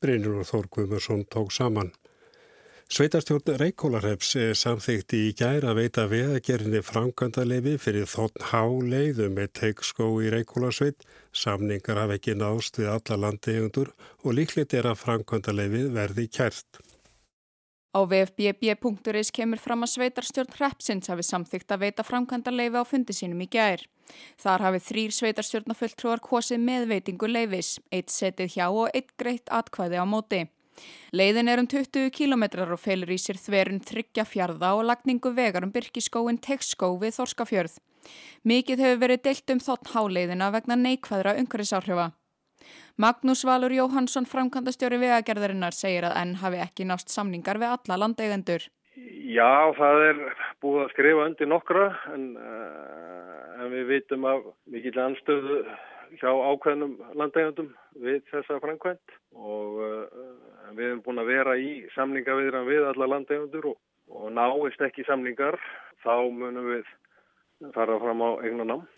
Brynur 0.00 0.40
og 0.40 0.48
Þór 0.48 0.70
Guðmursson 0.72 1.26
tók 1.28 1.52
saman. 1.52 1.92
Sveitarstjórn 2.90 3.54
Reykjólarheps 3.60 4.32
samþykti 4.58 5.18
í 5.28 5.34
gæra 5.38 5.76
veita 5.78 6.08
veðagerðinni 6.10 6.80
framkvæmdalefi 6.82 7.76
fyrir 7.78 8.08
þótt 8.10 8.42
háleiðum 8.50 9.36
með 9.38 9.52
teikskó 9.60 10.08
í 10.18 10.32
Reykjólarsveit. 10.34 11.06
Samningar 11.30 12.02
hafa 12.02 12.18
ekki 12.18 12.34
nást 12.34 12.82
við 12.82 12.90
alla 12.90 13.20
landegjöndur 13.28 13.94
og 14.24 14.34
líklit 14.34 14.74
er 14.74 14.90
að 14.90 14.98
framkvæmdalefið 15.04 15.88
verði 15.94 16.26
kært. 16.34 16.82
Á 17.94 18.02
vfbb.is 18.10 19.30
kemur 19.38 19.62
fram 19.62 19.86
að 19.86 19.94
sveitarstjórn 19.94 20.58
Hrepsins 20.58 21.14
hafi 21.14 21.30
samþygt 21.30 21.70
að 21.70 21.86
veita 21.86 22.10
framkvæmdarleifi 22.10 22.82
á 22.82 22.84
fundi 22.90 23.14
sínum 23.14 23.46
í 23.46 23.52
gær. 23.54 23.86
Þar 24.42 24.66
hafi 24.66 24.86
þrýr 24.90 25.14
sveitarstjórnafulltrúar 25.14 26.26
kosið 26.26 26.66
með 26.66 26.90
veitingu 26.90 27.30
leifis, 27.30 27.76
eitt 27.94 28.10
setið 28.10 28.56
hjá 28.56 28.66
og 28.66 28.90
eitt 28.90 29.14
greitt 29.14 29.46
atkvæði 29.46 30.02
á 30.02 30.06
móti. 30.10 30.48
Leiðin 31.12 31.50
er 31.50 31.62
um 31.62 31.68
20 31.70 32.10
kilometrar 32.14 32.70
og 32.70 32.80
felur 32.80 33.10
í 33.10 33.18
sér 33.18 33.40
þverun 33.40 33.82
þryggja 33.82 34.24
fjarða 34.28 34.74
og 34.78 34.86
lagningu 34.90 35.32
vegar 35.34 35.66
um 35.66 35.72
byrkiskóin 35.74 36.38
Tegsskó 36.38 36.92
við 37.02 37.16
Þorskafjörð. 37.18 37.76
Mikið 38.46 38.84
hefur 38.84 39.02
verið 39.04 39.22
deilt 39.26 39.54
um 39.54 39.60
þótt 39.60 39.92
háleiðina 39.94 40.50
vegna 40.54 40.78
neikvæðra 40.78 41.36
umhverfisáhrifa. 41.42 42.10
Magnús 43.00 43.44
Valur 43.48 43.72
Jóhansson 43.72 44.26
framkvæmdastjóri 44.28 44.98
vegagerðarinnar 45.00 45.76
segir 45.76 46.04
að 46.08 46.18
enn 46.20 46.34
hafi 46.42 46.60
ekki 46.60 46.86
nást 46.88 47.12
samningar 47.12 47.60
við 47.60 47.74
alla 47.74 47.98
landeigendur. 48.02 48.66
Já, 49.30 49.72
það 49.78 50.02
er 50.08 50.18
búið 50.60 50.82
að 50.84 50.90
skrifa 50.92 51.26
undir 51.28 51.48
nokkra 51.48 51.86
en, 52.12 52.26
uh, 52.36 53.62
en 53.62 53.70
við 53.72 53.86
vitum 53.94 54.26
af 54.28 54.50
mikill 54.68 54.98
anstöðu 55.00 55.62
hjá 56.18 56.30
ákveðnum 56.30 56.96
landeigendum 57.18 57.70
við 58.02 58.22
þessa 58.30 58.58
framkvæmt 58.62 59.14
og 59.36 59.80
uh, 59.84 60.06
við 60.76 60.86
erum 60.88 61.04
búin 61.04 61.22
að 61.22 61.32
vera 61.32 61.56
í 61.58 61.70
samningaviðran 61.94 62.68
við 62.68 62.88
alla 62.90 63.10
landeigendur 63.14 63.72
og, 63.72 63.78
og 64.10 64.32
náist 64.34 64.82
ekki 64.86 65.06
samningar 65.08 65.58
þá 66.04 66.14
munum 66.32 66.72
við 66.74 66.88
fara 67.74 67.98
fram 68.00 68.24
á 68.24 68.30
eignan 68.40 68.72
nám. 68.72 68.88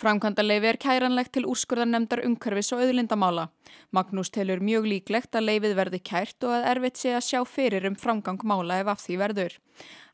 Framkvæmdaleifi 0.00 0.68
er 0.70 0.78
kæranlegt 0.80 1.32
til 1.34 1.44
úrskurðarnemdar 1.50 2.22
umhverfis 2.24 2.70
og 2.72 2.80
auðlindamála. 2.84 3.48
Magnús 3.92 4.30
telur 4.32 4.62
mjög 4.64 4.86
líklegt 4.88 5.36
að 5.36 5.48
leifið 5.48 5.74
verði 5.76 6.00
kært 6.10 6.46
og 6.46 6.54
að 6.56 6.68
erfitt 6.70 7.00
sé 7.00 7.12
að 7.16 7.26
sjá 7.26 7.40
fyrir 7.44 7.88
um 7.90 7.98
framgang 7.98 8.40
mála 8.46 8.78
ef 8.80 8.92
af 8.94 9.02
því 9.02 9.18
verður. 9.20 9.58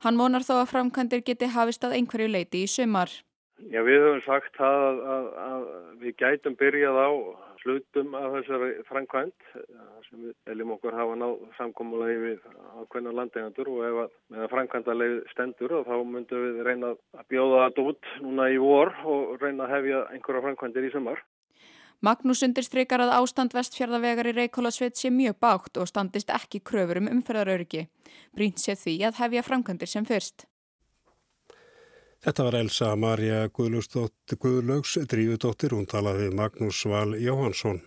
Hann 0.03 0.19
vonar 0.19 0.47
þó 0.49 0.57
að 0.63 0.71
framkvæmdir 0.73 1.23
geti 1.29 1.53
hafist 1.55 1.87
að 1.87 2.01
einhverju 2.01 2.33
leiti 2.33 2.65
í 2.65 2.73
sumar. 2.73 3.13
Já, 3.57 3.81
við 3.87 4.03
höfum 4.05 4.23
sagt 4.27 4.59
að, 4.61 4.99
að, 5.17 5.27
að 5.43 5.67
við 6.03 6.17
gætum 6.21 6.57
byrjað 6.61 6.99
á 7.01 7.11
hlutum 7.67 8.15
af 8.15 8.27
þessari 8.37 8.73
framkvæmt 8.87 9.47
sem 10.07 10.27
við 10.27 10.53
eljum 10.53 10.75
okkur 10.77 10.95
hafa 10.95 11.15
náð 11.19 11.39
samkómulegi 11.57 12.19
við 12.23 12.43
ákveðna 12.83 13.15
landegandur 13.17 13.71
og 13.73 13.81
ef 13.89 14.01
að 14.05 14.11
meðan 14.35 14.53
framkvæmdalegi 14.53 15.17
stendur 15.33 15.75
þá 15.89 15.95
myndum 16.07 16.45
við 16.45 16.61
reyna 16.69 16.93
að 16.95 17.25
bjóða 17.33 17.63
þetta 17.65 17.87
út 17.91 18.11
núna 18.27 18.51
í 18.53 18.61
vor 18.63 18.93
og 19.03 19.33
reyna 19.43 19.67
að 19.67 19.75
hefja 19.75 20.03
einhverja 20.13 20.45
framkvæmdir 20.47 20.87
í 20.87 20.93
sumar. 20.95 21.23
Magnús 22.05 22.43
undirstrykar 22.45 23.03
að 23.03 23.15
ástand 23.17 23.55
vestfjörðavegar 23.57 24.29
í 24.29 24.35
Reykjólasveit 24.37 25.01
sé 25.01 25.11
mjög 25.11 25.39
bátt 25.41 25.81
og 25.81 25.89
standist 25.89 26.29
ekki 26.31 26.61
kröfur 26.61 27.01
um 27.01 27.09
umferðaröryggi. 27.09 27.87
Brínt 28.37 28.61
sé 28.61 28.77
því 28.77 28.99
að 29.09 29.23
hefja 29.23 29.47
framkvæmdir 29.47 29.91
sem 29.91 30.05
fyrst. 30.05 30.45
Þetta 32.25 32.47
var 32.47 32.57
Elsa 32.61 32.95
Marja 32.97 33.43
Guðlaugs 33.49 34.97
drífudóttir, 35.11 35.77
hún 35.77 35.87
talaði 35.91 36.31
Magnús 36.35 36.85
Val 36.89 37.13
Jóhansson. 37.21 37.83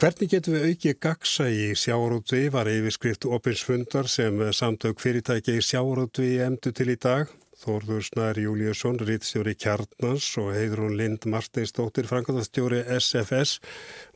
Hvernig 0.00 0.30
getum 0.32 0.54
við 0.56 0.62
aukið 0.70 0.94
gagsa 1.04 1.46
í 1.52 1.64
sjárótvi 1.76 2.46
var 2.54 2.70
yfirskrift 2.72 3.26
opinsfundar 3.28 4.06
sem 4.08 4.38
samtök 4.56 5.02
fyrirtæki 5.02 5.58
í 5.58 5.64
sjárótvi 5.66 6.38
emdu 6.40 6.72
til 6.72 6.86
í 6.94 6.96
dag. 6.96 7.28
Þórður 7.60 8.06
Snær 8.06 8.40
Júliusson, 8.40 8.96
rítstjóri 9.04 9.52
Kjarnans 9.60 10.30
og 10.40 10.54
Heidrún 10.56 10.96
Lind 10.96 11.28
Martinsdóttir, 11.28 12.08
frangatastjóri 12.08 12.80
SFS, 12.96 13.58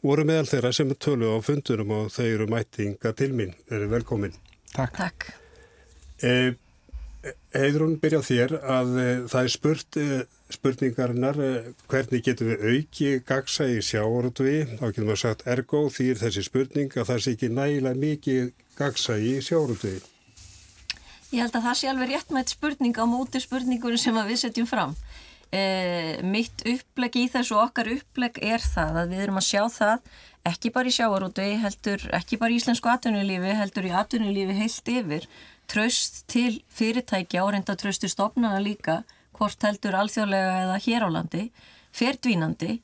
voru 0.00 0.24
meðal 0.24 0.48
þeirra 0.48 0.72
sem 0.72 0.96
tölu 0.96 1.36
á 1.36 1.38
fundunum 1.44 1.92
og 1.98 2.10
þau 2.16 2.24
eru 2.30 2.48
mættinga 2.48 3.12
til 3.12 3.34
mín. 3.36 3.52
Þeir 3.68 3.82
eru 3.82 3.92
velkomin. 3.98 4.43
Takk. 4.74 4.98
Takk. 4.98 5.30
Eh, 6.24 6.52
Heidrún, 7.54 7.94
byrja 8.02 8.20
þér 8.24 8.52
að 8.60 8.96
eh, 9.00 9.20
það 9.30 9.46
er 9.46 9.52
spurt, 9.52 9.98
eh, 10.00 10.24
spurningarinnar 10.52 11.38
eh, 11.40 11.68
hvernig 11.90 12.24
getum 12.26 12.50
við 12.50 12.64
auki 12.70 13.10
gagsa 13.24 13.68
í 13.70 13.78
sjáorutvi, 13.84 14.56
þá 14.74 14.84
getum 14.88 15.12
við 15.12 15.20
sagt 15.22 15.46
ergo 15.54 15.84
þýr 15.94 16.20
þessi 16.20 16.44
spurning 16.48 16.96
að 16.98 17.12
það 17.12 17.22
sé 17.24 17.36
ekki 17.36 17.50
nægilega 17.54 18.02
mikið 18.02 18.50
gagsa 18.76 19.16
í 19.16 19.36
sjáorutvi. 19.46 19.94
Ég 21.30 21.40
held 21.40 21.56
að 21.56 21.68
það 21.68 21.78
sé 21.80 21.90
alveg 21.90 22.12
réttmætt 22.12 22.52
spurning 22.52 22.98
á 23.00 23.04
móti 23.08 23.40
spurningur 23.42 23.96
sem 23.98 24.18
við 24.28 24.42
setjum 24.42 24.68
fram. 24.68 24.98
Eh, 25.52 26.22
mitt 26.24 26.64
uppleg 26.66 27.16
í 27.20 27.24
þessu 27.30 27.58
okkar 27.60 27.90
uppleg 27.92 28.38
er 28.42 28.62
það 28.62 29.02
að 29.02 29.10
við 29.12 29.24
erum 29.24 29.40
að 29.40 29.48
sjá 29.48 29.62
það 29.70 30.08
ekki 30.44 30.72
bara 30.74 30.90
í 30.90 30.94
sjáarúti, 30.94 31.48
heldur 31.62 32.04
ekki 32.16 32.38
bara 32.40 32.52
í 32.52 32.58
íslensku 32.60 32.90
atvinnulífi, 32.90 33.52
heldur 33.56 33.88
í 33.88 33.92
atvinnulífi 33.96 34.56
heilt 34.58 34.90
yfir, 34.92 35.28
tröst 35.70 36.24
til 36.28 36.58
fyrirtækja 36.74 37.44
og 37.44 37.54
reynda 37.54 37.76
tröst 37.80 38.04
til 38.04 38.12
stofnana 38.12 38.60
líka, 38.60 39.02
hvort 39.36 39.64
heldur 39.64 39.96
alþjóðlega 40.00 40.58
eða 40.66 40.80
hér 40.84 41.06
á 41.06 41.08
landi, 41.16 41.44
ferdvínandi 41.94 42.78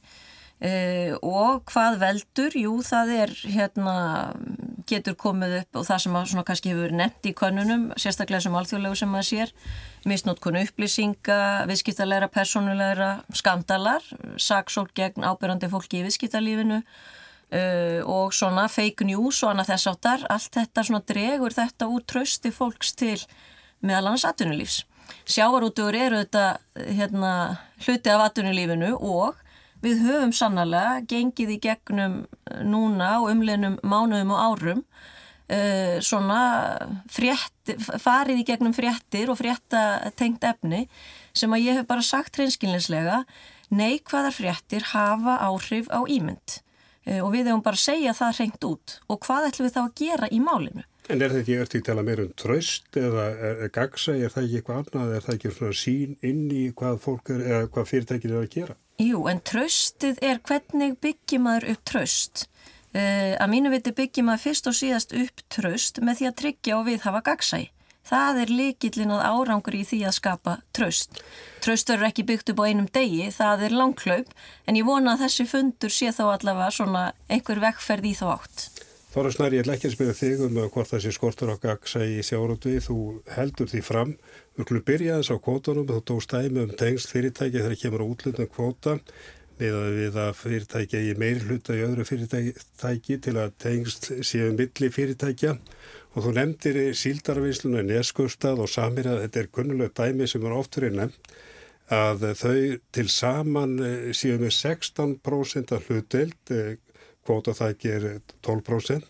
Uh, 0.60 1.14
og 1.24 1.62
hvað 1.72 1.94
veldur, 2.02 2.52
jú 2.52 2.74
það 2.84 3.12
er 3.22 3.30
hérna 3.48 3.94
getur 4.90 5.14
komið 5.16 5.54
upp 5.62 5.78
og 5.80 5.86
það 5.88 6.02
sem 6.04 6.18
að 6.18 6.26
svona 6.32 6.44
kannski 6.50 6.72
hefur 6.74 6.92
nefnt 6.98 7.28
í 7.30 7.32
konunum, 7.38 7.86
sérstaklega 7.96 8.44
sem 8.44 8.58
alþjóðlegu 8.60 8.98
sem 9.00 9.08
maður 9.08 9.28
sér, 9.30 9.54
misnótkonu 10.10 10.60
upplýsinga, 10.66 11.38
viðskiptalæra, 11.70 12.28
personulegra 12.34 13.10
skandalar, 13.40 14.04
saksók 14.36 14.92
gegn 15.00 15.24
ábyrrandi 15.24 15.72
fólki 15.72 16.02
í 16.02 16.04
viðskiptalífinu 16.10 16.82
uh, 16.82 18.00
og 18.04 18.36
svona 18.36 18.68
fake 18.68 19.08
news 19.08 19.40
og 19.44 19.54
annað 19.54 19.72
þess 19.74 19.92
áttar, 19.94 20.28
allt 20.28 20.60
þetta 20.60 20.88
svona 20.90 21.04
dregur 21.08 21.56
þetta 21.56 21.88
úr 21.88 22.04
trösti 22.04 22.52
fólks 22.52 22.92
til 23.00 23.16
meðal 23.80 24.10
annars 24.10 24.28
atvinnulífs. 24.28 24.82
Sjávarútugur 25.24 25.96
eru 25.96 26.20
þetta 26.20 26.90
hérna 27.00 27.32
hluti 27.80 28.12
af 28.12 28.28
atvinnulífinu 28.28 28.98
og 29.00 29.40
Við 29.80 30.02
höfum 30.04 30.32
sannlega 30.36 31.00
gengið 31.08 31.54
í 31.54 31.60
gegnum 31.64 32.20
eh, 32.50 32.60
núna 32.68 33.14
og 33.22 33.30
umliðnum 33.32 33.78
mánuðum 33.80 34.34
og 34.34 34.42
árum 34.44 34.82
uh, 34.82 35.96
svona 36.04 36.40
frétt, 37.10 37.72
farið 38.02 38.42
í 38.42 38.46
gegnum 38.50 38.74
fréttir 38.76 39.32
og 39.32 39.40
frétta 39.40 40.12
tengt 40.20 40.44
efni 40.44 40.84
sem 41.32 41.52
að 41.52 41.64
ég 41.64 41.80
hef 41.80 41.88
bara 41.88 42.04
sagt 42.04 42.36
hreinskilninslega 42.36 43.22
neikvæðar 43.72 44.36
fréttir 44.36 44.84
hafa 44.92 45.38
áhrif 45.48 45.88
á 45.88 46.04
ímynd 46.04 46.60
uh, 46.60 47.20
og 47.24 47.32
við 47.32 47.48
hefum 47.48 47.64
bara 47.64 47.80
segja 47.80 48.16
það 48.16 48.36
hreint 48.40 48.68
út 48.68 48.98
og 49.08 49.24
hvað 49.24 49.48
ætlum 49.48 49.70
við 49.70 49.76
þá 49.78 49.82
að 49.86 49.98
gera 50.04 50.30
í 50.30 50.42
málinu? 50.44 50.84
En 51.10 51.18
er 51.18 51.32
þetta 51.32 51.40
ekki 51.42 51.54
eftir 51.58 51.80
að 51.80 51.86
tala 51.88 52.02
meir 52.06 52.20
um 52.22 52.28
tröst 52.38 52.96
eða 52.98 53.24
er, 53.34 53.62
er 53.64 53.70
gagsa, 53.74 54.12
er 54.14 54.30
það 54.30 54.44
ekki 54.44 54.58
eitthvað 54.60 54.76
annað, 54.80 55.14
er 55.16 55.24
það 55.24 55.36
ekki 55.36 55.50
svona 55.56 55.78
sín 55.80 56.12
inn 56.28 56.44
í 56.54 56.60
hvað 56.78 57.08
er 57.34 57.66
hvað 57.74 57.88
fyrirtækir 57.88 58.34
er 58.34 58.44
að 58.44 58.52
gera? 58.52 58.76
Jú, 59.00 59.24
en 59.32 59.40
tröstið 59.50 60.20
er 60.22 60.38
hvernig 60.46 60.94
byggjum 61.02 61.46
maður 61.48 61.72
upp 61.72 61.82
tröst. 61.88 62.44
Uh, 62.94 63.34
að 63.42 63.50
mínu 63.50 63.72
viti 63.74 63.94
byggjum 63.96 64.30
maður 64.30 64.44
fyrst 64.44 64.70
og 64.70 64.76
síðast 64.78 65.14
upp 65.18 65.42
tröst 65.50 65.98
með 66.04 66.20
því 66.20 66.28
að 66.30 66.36
tryggja 66.42 66.78
og 66.78 66.86
við 66.86 67.06
hafa 67.08 67.22
gagsæ. 67.26 67.60
Það 68.10 68.40
er 68.42 68.52
likillin 68.60 69.14
að 69.14 69.24
árangur 69.30 69.76
í 69.76 69.82
því 69.86 70.00
að 70.08 70.16
skapa 70.16 70.54
tröst. 70.74 71.20
Tröst 71.62 71.90
verður 71.90 72.08
ekki 72.10 72.26
byggt 72.26 72.52
upp 72.54 72.62
á 72.62 72.68
einum 72.70 72.86
degi, 72.90 73.26
það 73.34 73.66
er 73.66 73.76
langklaup, 73.82 74.30
en 74.66 74.78
ég 74.78 74.86
vona 74.86 75.14
að 75.14 75.26
þessi 75.26 75.46
fundur 75.50 75.94
sé 75.94 76.14
þá 76.14 76.22
allavega 76.36 76.70
svona 76.74 77.04
einhver 77.30 77.62
vekkferð 77.66 78.10
í 78.10 78.14
þá 78.18 78.24
átt. 78.36 78.79
Þóra 79.10 79.30
Snæri, 79.34 79.56
ég 79.58 79.64
ætla 79.64 79.74
ekki 79.74 79.88
að 79.88 79.94
spyrja 79.96 80.12
þig 80.14 80.40
um 80.46 80.58
hvort 80.70 80.86
þessi 80.92 81.10
skortur 81.10 81.50
okkar 81.50 81.80
gagsæ 81.80 82.04
í 82.06 82.20
sjárútvi, 82.22 82.76
þú 82.78 82.96
heldur 83.34 83.66
því 83.66 83.80
fram. 83.82 84.12
Við 84.54 84.68
klúum 84.68 84.84
byrja 84.86 85.16
þess 85.18 85.32
á 85.34 85.36
kvótunum, 85.42 85.86
þú 85.88 86.02
tókst 86.06 86.30
dæmi 86.30 86.60
um 86.62 86.74
tengst 86.78 87.10
fyrirtæki 87.10 87.56
þegar 87.56 87.72
það 87.72 87.80
kemur 87.80 88.04
á 88.06 88.10
útlutnum 88.12 88.50
kvóta 88.54 88.92
með 89.58 89.78
að 89.80 89.96
við 89.98 90.18
að 90.22 90.30
fyrirtæki 90.38 91.00
í 91.08 91.16
meir 91.18 91.42
hluta 91.42 91.74
í 91.74 91.82
öðru 91.88 92.06
fyrirtæki 92.06 93.18
til 93.26 93.34
að 93.34 93.56
tengst 93.64 94.06
séu 94.30 94.52
milli 94.54 94.90
fyrirtækja. 94.94 95.56
Og 96.14 96.26
þú 96.28 96.34
nefndir 96.36 96.78
síldarvinsluna 97.02 97.82
neskustad 97.90 98.62
og 98.62 98.70
samir 98.70 99.10
að 99.10 99.24
þetta 99.24 99.42
er 99.42 99.50
kunnuleg 99.58 99.90
dæmi 99.98 100.30
sem 100.30 100.46
er 100.46 100.54
oft 100.54 100.78
fyrir 100.78 100.94
nefnd 100.94 101.34
að 101.90 102.28
þau 102.38 102.78
til 102.94 103.06
saman 103.10 103.74
séu 104.14 104.38
með 104.38 104.54
16% 104.54 105.74
af 105.74 105.90
hluteld, 105.90 106.38
eh, 106.54 106.78
kvóta 107.26 107.54
það 107.56 107.76
ger 107.84 108.08
12%. 108.46 109.08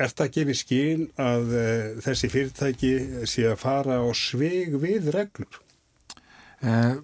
Er 0.00 0.08
það 0.08 0.24
að 0.24 0.32
gefa 0.38 0.54
skín 0.56 1.04
að 1.20 1.52
uh, 1.52 2.00
þessi 2.00 2.30
fyrirtæki 2.32 2.92
sé 3.28 3.44
að 3.50 3.60
fara 3.60 4.00
á 4.00 4.08
svig 4.16 4.78
við 4.80 5.10
reglur? 5.12 5.60
Uh, 6.64 6.96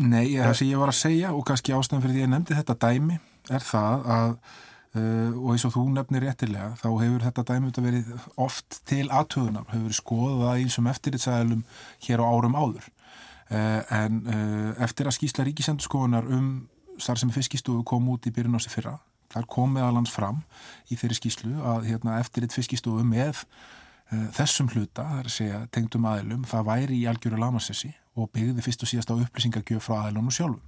nei, 0.00 0.38
það 0.38 0.56
sem 0.56 0.70
ég 0.70 0.80
var 0.80 0.92
að 0.94 1.00
segja 1.02 1.34
og 1.36 1.44
kannski 1.48 1.74
ástæðan 1.76 2.04
fyrir 2.06 2.16
því 2.16 2.22
að 2.22 2.24
ég 2.24 2.32
nefndi 2.32 2.56
þetta 2.56 2.78
dæmi 2.86 3.18
er 3.52 3.66
það 3.68 4.08
að 4.16 4.32
uh, 4.32 5.30
og 5.42 5.52
eins 5.52 5.66
og 5.68 5.74
þú 5.76 5.84
nefnir 5.92 6.24
réttilega 6.24 6.72
þá 6.80 6.88
hefur 6.88 7.28
þetta 7.28 7.46
dæmi 7.52 7.76
verið 7.76 8.10
oft 8.40 8.80
til 8.88 9.04
aðtöðunar, 9.10 9.68
hefur 9.68 9.86
verið 9.90 10.00
skoðað 10.00 10.56
eins 10.56 10.80
og 10.80 10.90
eftirritsæðilum 10.94 11.64
hér 12.08 12.24
á 12.24 12.26
árum 12.32 12.58
áður 12.58 12.90
en 13.52 14.22
eftir 14.80 15.04
að 15.04 15.12
skýsla 15.18 15.44
ríkisendurskoðunar 15.44 16.24
um 16.32 16.46
starfsemi 17.02 17.34
fiskistofu 17.34 17.84
kom 17.86 18.08
út 18.12 18.26
í 18.28 18.34
byrjun 18.34 18.58
ási 18.58 18.72
fyrra. 18.72 18.96
Það 19.32 19.48
kom 19.54 19.76
meðalans 19.76 20.12
fram 20.12 20.42
í 20.92 20.98
þeirri 21.00 21.16
skíslu 21.16 21.54
að 21.64 21.88
hérna, 21.88 22.18
eftir 22.20 22.44
eitt 22.44 22.56
fiskistofu 22.56 23.04
með 23.06 23.40
uh, 23.46 24.28
þessum 24.36 24.68
hluta, 24.72 25.06
það 25.06 25.22
er 25.22 25.30
að 25.30 25.36
segja 25.36 25.62
tengdum 25.72 26.08
aðilum, 26.10 26.44
það 26.48 26.68
væri 26.68 26.98
í 27.00 27.06
algjöru 27.10 27.40
lamassessi 27.40 27.94
og 28.12 28.28
byggði 28.34 28.64
fyrst 28.66 28.84
og 28.84 28.90
síðast 28.90 29.08
á 29.08 29.16
upplýsingagjöf 29.16 29.86
frá 29.86 30.02
aðilunum 30.02 30.34
sjálfum. 30.36 30.60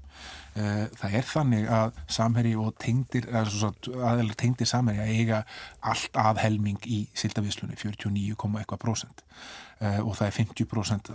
Uh, 0.55 0.87
það 0.97 1.19
er 1.19 1.29
þannig 1.29 1.69
að 1.76 2.00
samherji 2.17 2.55
og 2.62 2.71
tengdir, 2.81 3.29
aðilar 3.35 4.38
tengdir 4.41 4.71
samherji 4.71 5.03
að 5.03 5.12
eiga 5.19 5.43
allt 5.85 6.17
af 6.25 6.41
helming 6.41 6.81
í 6.88 7.03
sildavíslunni, 7.19 7.76
49,1% 7.83 9.25
uh, 9.26 10.00
og 10.07 10.14
það 10.14 10.26
er 10.31 10.37
50% 10.38 11.12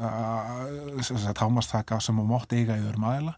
támastaka 1.39 2.01
sem 2.03 2.19
á 2.19 2.23
mótt 2.27 2.53
eiga 2.53 2.77
í 2.77 2.83
öðrum 2.83 3.07
aðila 3.09 3.37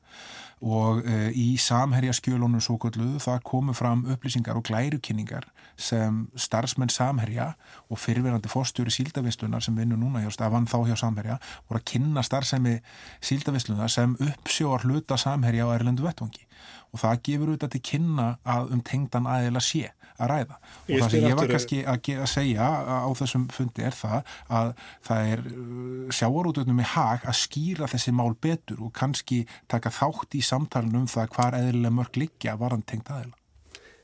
og 0.61 1.01
uh, 1.01 1.29
í 1.33 1.55
samherjaskjölunum 1.57 2.61
svo 2.61 2.77
gölluðu 2.81 3.21
það 3.23 3.41
komu 3.49 3.73
fram 3.77 4.05
upplýsingar 4.13 4.59
og 4.59 4.65
glærukynningar 4.69 5.47
sem 5.81 6.27
starfsmenn 6.37 6.91
samherja 6.93 7.51
og 7.89 7.99
fyrirverandi 7.99 8.51
fórstjóri 8.51 8.93
síldavislunar 8.93 9.63
sem 9.65 9.77
vinnur 9.77 9.97
núna 9.97 10.21
hjá 10.21 10.29
stafan 10.33 10.69
þá 10.69 10.77
hjá 10.91 10.99
samherja 11.01 11.39
voru 11.67 11.81
að 11.81 11.87
kynna 11.93 12.23
starfsemi 12.25 12.77
síldavislunar 13.25 13.89
sem 13.89 14.13
uppsjóar 14.21 14.85
hluta 14.85 15.17
samherja 15.17 15.65
á 15.65 15.73
Erlendu 15.73 16.05
vettvangi. 16.05 16.45
Og 16.93 17.01
það 17.01 17.23
gefur 17.25 17.51
auðvitað 17.51 17.73
til 17.73 17.83
kynna 17.89 18.27
að 18.45 18.75
um 18.75 18.85
tengdan 18.85 19.29
aðeila 19.29 19.63
sé 19.63 19.89
að 20.21 20.31
ræða 20.31 20.57
og 20.61 21.01
það 21.01 21.11
sem 21.13 21.25
ég 21.25 21.37
var 21.39 21.51
kannski 21.51 21.81
að, 21.81 22.09
að 22.21 22.29
segja 22.31 22.69
á 22.71 23.09
þessum 23.17 23.45
fundi 23.55 23.85
er 23.87 23.97
það 23.97 24.31
að 24.59 24.71
það 25.07 25.33
er 25.33 25.43
uh, 25.51 26.15
sjáarútöðnum 26.17 26.81
í 26.81 26.87
hag 26.93 27.27
að 27.27 27.37
skýra 27.41 27.89
þessi 27.91 28.15
mál 28.15 28.33
betur 28.47 28.81
og 28.85 28.93
kannski 28.97 29.43
taka 29.71 29.93
þátt 29.93 30.37
í 30.37 30.41
samtalenu 30.45 31.03
um 31.03 31.11
það 31.11 31.35
hvar 31.35 31.59
eðlilega 31.59 31.97
mörg 31.99 32.19
liggja 32.21 32.57
varan 32.59 32.83
tengt 32.87 33.11
aðeila. 33.11 33.37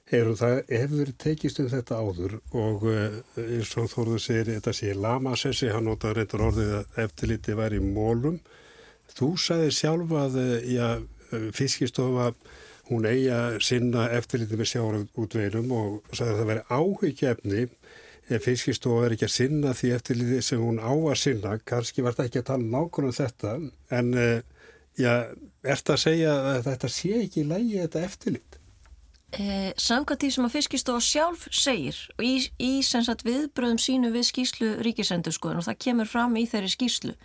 Hefur 0.07 0.38
það 0.39 0.62
hefur 0.71 1.09
tekist 1.19 1.59
um 1.59 1.67
þetta 1.71 1.97
áður 2.00 2.38
og 2.55 2.86
uh, 2.88 3.17
eins 3.43 3.74
og 3.79 3.89
Þorður 3.91 4.24
segir 4.24 4.53
þetta 4.53 4.75
sé 4.75 4.93
lamasessi, 4.95 5.71
hann 5.74 5.89
notaður 5.89 6.21
reyndar 6.21 6.45
orðið 6.47 6.71
að 6.77 7.03
eftirliti 7.03 7.57
væri 7.59 7.81
í 7.81 7.89
mólum. 7.91 8.39
Þú 9.17 9.33
sagði 9.41 9.75
sjálf 9.75 10.15
að 10.15 10.39
uh, 10.39 10.55
já, 10.71 10.88
fiskistofa 11.55 12.31
hún 12.89 13.08
eigi 13.10 13.29
að 13.34 13.60
sinna 13.67 14.08
eftirliti 14.17 14.60
með 14.60 14.72
sjáarútveilum 14.74 15.74
og 15.75 16.12
sagði 16.12 16.34
að 16.34 16.41
það 16.41 16.51
veri 16.51 16.65
áhugkjefni 16.77 17.65
ef 18.27 18.44
fiskistofa 18.44 19.06
veri 19.06 19.17
ekki 19.17 19.27
að 19.27 19.36
sinna 19.38 19.74
því 19.77 19.94
eftirliti 19.96 20.44
sem 20.44 20.62
hún 20.63 20.82
á 20.84 20.91
að 20.91 21.17
sinna, 21.22 21.58
kannski 21.63 22.03
var 22.03 22.15
þetta 22.15 22.29
ekki 22.29 22.44
að 22.44 22.50
tala 22.51 22.72
nákvæmlega 22.75 23.13
um 23.13 23.17
þetta, 23.22 23.53
en 24.00 24.13
já, 25.00 25.12
er 25.63 25.75
þetta 25.79 25.96
að 25.96 26.03
segja 26.03 26.38
að 26.51 26.62
þetta 26.67 26.94
sé 26.98 27.13
ekki 27.22 27.44
í 27.44 27.50
lægi 27.51 27.84
þetta 27.86 28.06
eftirlit? 28.08 28.58
Eh, 29.36 29.74
Samkvæmt 29.75 30.24
því 30.24 30.29
sem 30.32 30.46
að 30.48 30.53
fiskistofa 30.56 31.03
sjálf 31.03 31.41
segir 31.51 31.98
í, 32.24 32.48
í 32.63 32.72
viðbröðum 33.27 33.79
sínu 33.82 34.12
við 34.13 34.29
skýslu 34.29 34.70
ríkisendurskoðun 34.88 35.60
og 35.60 35.67
það 35.67 35.82
kemur 35.84 36.08
fram 36.08 36.38
í 36.39 36.46
þeirri 36.48 36.72
skýslu 36.72 37.15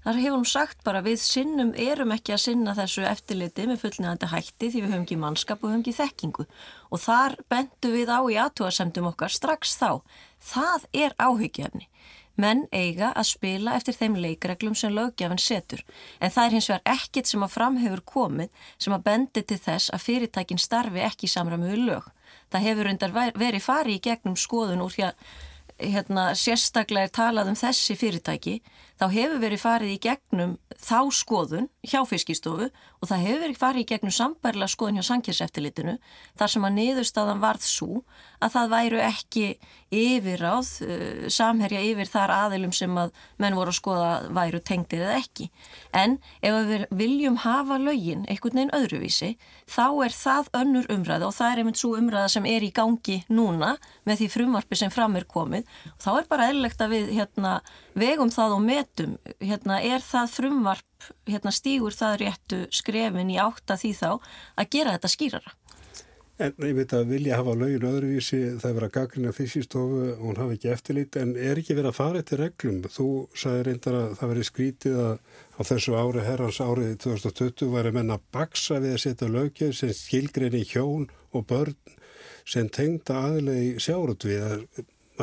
Þar 0.00 0.16
hefur 0.16 0.38
hún 0.38 0.48
sagt 0.48 0.78
bara 0.84 1.02
við 1.04 1.18
sinnum 1.20 1.74
erum 1.76 2.14
ekki 2.14 2.32
að 2.32 2.42
sinna 2.46 2.72
þessu 2.76 3.02
eftirliti 3.04 3.66
með 3.68 3.82
fullnægandi 3.82 4.30
hætti 4.30 4.70
því 4.70 4.80
við 4.80 4.94
höfum 4.94 5.04
ekki 5.04 5.18
mannskap 5.20 5.60
og 5.60 5.74
höfum 5.74 5.82
ekki 5.84 5.96
þekkingu 5.98 6.46
og 6.88 7.02
þar 7.02 7.36
bendu 7.52 7.90
við 7.92 8.08
á 8.08 8.20
í 8.24 8.38
aðtúasemdum 8.40 9.10
okkar 9.10 9.34
strax 9.34 9.74
þá. 9.76 10.00
Það 10.40 10.86
er 11.04 11.16
áhyggjafni. 11.20 11.90
Menn 12.40 12.64
eiga 12.72 13.10
að 13.12 13.28
spila 13.34 13.74
eftir 13.76 13.98
þeim 13.98 14.16
leikreglum 14.22 14.78
sem 14.78 14.94
lögjafin 14.96 15.42
setur 15.42 15.82
en 16.20 16.32
það 16.32 16.46
er 16.46 16.56
hins 16.56 16.70
vegar 16.70 16.94
ekkit 16.94 17.28
sem 17.28 17.44
að 17.44 17.54
framhefur 17.58 18.04
komið 18.08 18.64
sem 18.80 18.96
að 18.96 19.04
bendi 19.10 19.44
til 19.44 19.60
þess 19.60 19.92
að 19.92 20.04
fyrirtækin 20.06 20.62
starfi 20.62 21.04
ekki 21.04 21.28
samræmuðu 21.28 21.76
lög. 21.90 22.08
Það 22.48 22.66
hefur 22.70 22.92
undar 22.94 23.16
verið 23.36 23.66
farið 23.66 23.98
í 23.98 24.04
gegnum 24.08 24.40
skoðun 24.40 24.80
úr 24.80 24.94
því 24.94 25.10
að 25.10 25.24
hérna, 25.80 26.30
sérstaklega 26.36 27.08
er 27.08 27.12
talað 27.14 27.52
um 27.52 27.58
þessi 27.58 27.96
fyrirtæki 27.98 28.60
þá 29.00 29.06
hefur 29.14 29.40
verið 29.40 29.62
farið 29.62 29.94
í 29.94 30.00
gegnum 30.04 30.56
þá 30.76 30.98
skoðun 31.16 31.68
hjá 31.88 32.00
fiskistofu 32.08 32.68
og 32.68 33.08
það 33.08 33.24
hefur 33.24 33.42
verið 33.46 33.60
farið 33.60 33.82
í 33.84 33.88
gegnum 33.88 34.12
sambærlega 34.12 34.72
skoðun 34.74 35.00
hjá 35.00 35.06
sankjærseftilitinu 35.08 35.96
þar 36.38 36.52
sem 36.52 36.66
að 36.68 36.76
niðurstaðan 36.76 37.40
varð 37.40 37.64
svo 37.64 38.02
að 38.40 38.54
það 38.54 38.72
væru 38.74 39.00
ekki 39.04 39.44
yfiráð, 39.90 40.68
uh, 40.84 41.24
samherja 41.32 41.80
yfir 41.84 42.08
þar 42.10 42.34
aðilum 42.36 42.72
sem 42.76 43.00
að 43.00 43.12
menn 43.42 43.56
voru 43.58 43.72
að 43.72 43.78
skoða 43.80 44.10
væru 44.36 44.60
tengdir 44.64 45.04
eða 45.04 45.16
ekki. 45.18 45.48
En 45.96 46.18
ef 46.44 46.58
við 46.68 46.86
viljum 47.00 47.40
hafa 47.42 47.80
lögin 47.80 48.26
einhvern 48.28 48.60
veginn 48.60 48.74
öðruvísi 48.76 49.32
þá 49.70 49.86
er 50.06 50.14
það 50.14 50.52
önnur 50.60 50.90
umræða 50.92 51.28
og 51.28 51.36
það 51.36 51.52
er 51.52 51.62
einmitt 51.62 51.80
svo 51.80 51.94
umræða 51.98 52.32
sem 52.36 52.48
er 52.48 52.66
í 52.66 52.72
gangi 52.76 53.20
núna 53.32 53.74
með 54.08 54.22
því 54.22 54.30
frumvarfi 54.36 54.78
sem 54.78 54.92
fram 54.94 55.16
er 55.18 55.28
komið 55.30 55.66
og 55.94 56.04
þá 56.04 56.10
er 56.14 56.30
bara 56.30 56.50
eðlilegt 56.50 56.84
að 56.84 56.94
við 56.94 57.12
hérna, 57.18 57.58
vegum 57.98 58.30
það 58.32 58.56
og 58.56 58.64
metum, 58.64 59.16
hérna, 59.42 59.80
er 59.82 60.04
það 60.04 60.34
frumvarp, 60.36 61.08
hérna, 61.28 61.54
stígur 61.54 61.96
það 61.96 62.18
réttu 62.24 62.60
skrefin 62.74 63.32
í 63.32 63.40
átta 63.40 63.78
því 63.80 63.94
þá 63.98 64.10
að 64.12 64.70
gera 64.76 64.94
þetta 64.96 65.14
skýrara. 65.14 65.56
En 66.40 66.54
ég 66.64 66.72
veit 66.72 66.92
að 66.96 67.10
vilja 67.12 67.36
hafa 67.36 67.52
lögin 67.52 67.84
öðruvísi, 67.84 68.38
það 68.62 68.70
er 68.70 68.76
verið 68.78 68.86
að 68.86 68.94
gaglina 68.94 69.32
fyrstistofu 69.36 69.98
og 70.14 70.22
hún 70.24 70.38
hafi 70.40 70.54
ekki 70.56 70.70
eftirlit, 70.72 71.18
en 71.20 71.34
er 71.36 71.60
ekki 71.60 71.76
verið 71.76 71.90
að 71.90 71.98
fara 71.98 72.22
eftir 72.22 72.40
reglum? 72.40 72.78
Þú 72.88 73.08
sagði 73.36 73.66
reyndar 73.66 73.98
að 73.98 74.14
það 74.16 74.32
verið 74.32 74.48
skrítið 74.48 75.00
að 75.02 75.10
á 75.36 75.60
þessu 75.68 75.98
ári, 76.00 76.22
herrans 76.24 76.60
árið 76.64 76.94
2020, 77.04 77.68
væri 77.74 77.92
menna 77.92 78.16
baksa 78.32 78.80
við 78.80 78.96
að 78.96 79.02
setja 79.04 79.28
lögjöf 79.28 79.76
sem 79.76 79.92
skilgreini 79.98 80.62
hjón 80.70 81.10
og 81.36 81.44
börn 81.50 81.76
sem 82.48 82.72
tengda 82.72 83.20
aðilegi 83.26 83.76
sjáruvið 83.84 84.46
að, 84.46 84.64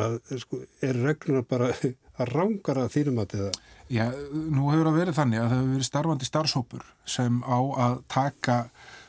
að, 0.01 0.19
sko, 0.43 0.59
er 0.83 0.99
regluna 1.05 1.43
bara 1.47 1.71
að 2.21 2.31
rángara 2.33 2.87
þýrum 2.91 3.21
að 3.23 3.35
þetta? 3.35 3.65
Já, 3.87 4.03
nú 4.33 4.67
hefur 4.73 4.89
það 4.89 4.99
verið 4.99 5.17
þannig 5.17 5.39
að 5.41 5.47
það 5.47 5.57
hefur 5.57 5.73
verið 5.73 5.87
starfandi 5.87 6.27
starfsópur 6.27 6.87
sem 7.07 7.41
á 7.47 7.59
að 7.87 7.97
taka 8.11 8.57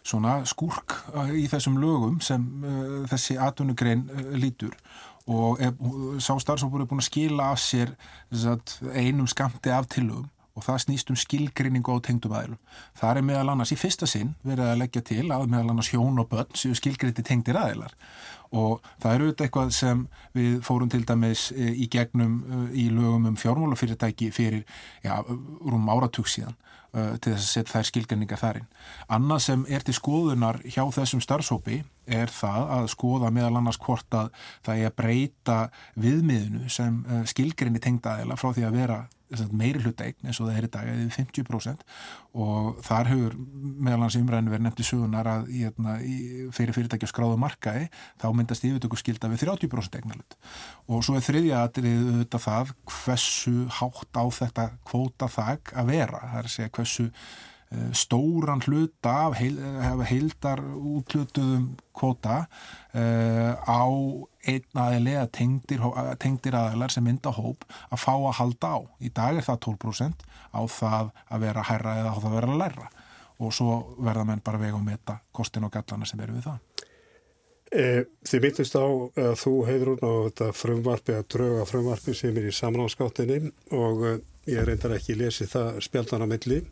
svona 0.07 0.38
skúrk 0.48 0.94
uh, 1.12 1.33
í 1.35 1.46
þessum 1.51 1.79
lögum 1.83 2.18
sem 2.24 2.44
uh, 2.62 3.05
þessi 3.11 3.38
atvinnugrein 3.42 4.07
uh, 4.09 4.33
lítur 4.38 4.77
og 5.29 5.61
sá 6.24 6.31
starfsópur 6.40 6.81
er 6.81 6.87
búin 6.88 7.03
að 7.03 7.11
skila 7.11 7.51
af 7.53 7.59
sér 7.61 7.90
sagt, 8.33 8.79
einum 8.96 9.27
skamti 9.29 9.68
af 9.68 9.85
tillögum 9.92 10.31
og 10.59 10.64
það 10.66 10.81
snýst 10.85 11.12
um 11.12 11.18
skilgrinningu 11.18 11.94
á 11.94 12.03
tengdum 12.03 12.35
aðilum. 12.35 12.59
Það 12.99 13.21
er 13.21 13.29
meðal 13.31 13.53
annars 13.55 13.73
í 13.75 13.79
fyrsta 13.79 14.09
sinn 14.11 14.35
verið 14.42 14.73
að 14.73 14.81
leggja 14.83 15.05
til 15.12 15.27
að 15.31 15.47
meðal 15.47 15.73
annars 15.75 15.92
hjón 15.94 16.18
og 16.18 16.29
börn 16.33 16.59
séu 16.59 16.75
skilgrindi 16.75 17.25
tengdir 17.27 17.61
aðilar 17.61 17.94
og 18.55 18.85
það 19.03 19.14
eru 19.14 19.27
auðvitað 19.27 19.47
eitthvað 19.47 19.73
sem 19.77 20.05
við 20.37 20.55
fórum 20.64 20.92
til 20.92 21.03
dæmis 21.09 21.49
e, 21.53 21.68
í 21.85 21.88
gegnum 21.92 22.38
e, 22.40 22.61
í 22.81 22.87
lögum 22.92 23.29
um 23.29 23.37
fjármálafyrirtæki 23.37 24.31
fyrir 24.33 24.64
já, 25.05 25.21
rúm 25.29 25.90
áratug 25.92 26.29
síðan 26.31 26.57
uh, 26.97 27.18
til 27.21 27.35
þess 27.35 27.42
að 27.42 27.51
setja 27.51 27.75
þær 27.75 27.88
skilgjarningar 27.90 28.40
þarinn. 28.40 28.71
Annað 29.12 29.44
sem 29.44 29.66
er 29.68 29.85
til 29.85 29.97
skoðunar 29.99 30.62
hjá 30.64 30.81
þessum 30.97 31.23
starfsópi 31.25 31.83
er 32.09 32.33
það 32.33 32.73
að 32.79 32.90
skoða 32.94 33.33
meðal 33.37 33.61
annars 33.61 33.81
hvort 33.85 34.16
að 34.16 34.33
það 34.64 34.81
er 34.81 34.90
að 34.90 34.99
breyta 35.03 35.59
viðmiðinu 36.01 36.73
sem 36.73 37.03
skilgjarni 37.29 37.85
tengdaðila 37.85 38.40
frá 38.40 38.55
því 38.57 38.68
að 38.71 38.81
vera 38.81 39.01
meiri 39.53 39.83
hlutaegn 39.83 40.29
eins 40.29 40.41
og 40.41 40.49
það 40.49 40.59
er 40.59 40.67
í 40.67 40.71
dag 40.75 40.91
eða 40.93 41.09
50% 41.17 41.85
og 42.45 42.79
þar 42.87 43.11
hefur 43.12 43.37
meðal 43.38 44.01
hans 44.05 44.19
umræðinu 44.21 44.55
verið 44.55 44.67
nefnt 44.67 44.83
í 44.83 44.88
sögunar 44.88 45.31
að 45.33 45.51
í, 45.53 45.64
hérna, 45.67 45.97
í, 46.01 46.17
fyrir 46.55 46.77
fyrirtæki 46.77 47.09
á 47.09 47.12
skráðu 47.12 47.41
markaði 47.41 47.91
þá 48.21 48.27
myndast 48.37 48.67
yfirtöku 48.69 49.01
skilda 49.01 49.31
við 49.33 49.45
30% 49.47 50.01
eignarlut 50.01 50.38
og 50.88 51.05
svo 51.07 51.19
er 51.19 51.27
þriðja 51.27 51.62
aðrið 51.67 52.09
auðvitað 52.09 52.47
það 52.47 52.75
hversu 52.95 53.57
hátt 53.81 54.21
á 54.21 54.25
þetta 54.41 54.67
kvóta 54.88 55.31
þag 55.33 55.77
að 55.77 55.95
vera, 55.95 56.25
það 56.25 56.43
er 56.43 56.51
að 56.51 56.57
segja 56.57 56.75
hversu 56.79 57.09
stóran 57.93 58.63
hluta 58.65 59.13
af 59.27 59.35
heil, 59.37 59.59
heildar 60.09 60.63
útlutuðum 60.65 61.75
kvota 61.93 62.47
uh, 62.95 63.53
á 63.61 63.85
einn 64.49 64.81
aðilega 64.81 65.27
tengdir, 65.35 65.83
tengdir 66.23 66.57
aðilar 66.57 66.95
sem 66.95 67.05
mynda 67.05 67.33
hóp 67.37 67.67
að 67.91 68.01
fá 68.01 68.15
að 68.15 68.39
halda 68.39 68.71
á. 68.73 68.79
Í 69.05 69.13
dag 69.13 69.37
er 69.37 69.45
það 69.45 69.61
12% 69.67 70.25
á 70.57 70.61
það 70.65 71.13
að 71.29 71.45
vera 71.45 71.67
hærra 71.69 71.99
eða 72.01 72.15
á 72.15 72.19
það 72.19 72.31
að 72.31 72.39
vera 72.39 72.55
að 72.55 72.63
læra 72.63 72.89
og 73.39 73.55
svo 73.55 73.75
verða 74.03 74.25
menn 74.27 74.43
bara 74.45 74.59
vega 74.59 74.79
og 74.79 74.87
meta 74.87 75.21
kostin 75.35 75.69
og 75.69 75.75
gallana 75.75 76.09
sem 76.09 76.21
eru 76.25 76.39
við 76.39 76.49
það. 76.49 76.65
Eh, 77.69 78.01
þið 78.25 78.45
myndist 78.47 78.79
á 78.81 78.87
að 78.89 79.35
þú 79.43 79.53
heiður 79.69 79.91
hún 79.93 80.01
á 80.09 80.13
þetta 80.31 80.47
frumvarfi 80.57 81.15
að 81.19 81.27
drauga 81.35 81.67
frumvarfi 81.69 82.15
sem 82.17 82.39
er 82.41 82.49
í 82.49 82.55
samráðskáttinni 82.57 83.53
og 83.77 84.05
eh, 84.09 84.21
ég 84.49 84.65
reyndar 84.65 84.95
ekki 84.97 85.19
lesið 85.21 85.53
það 85.53 85.83
spjaldana 85.85 86.29
milli 86.31 86.63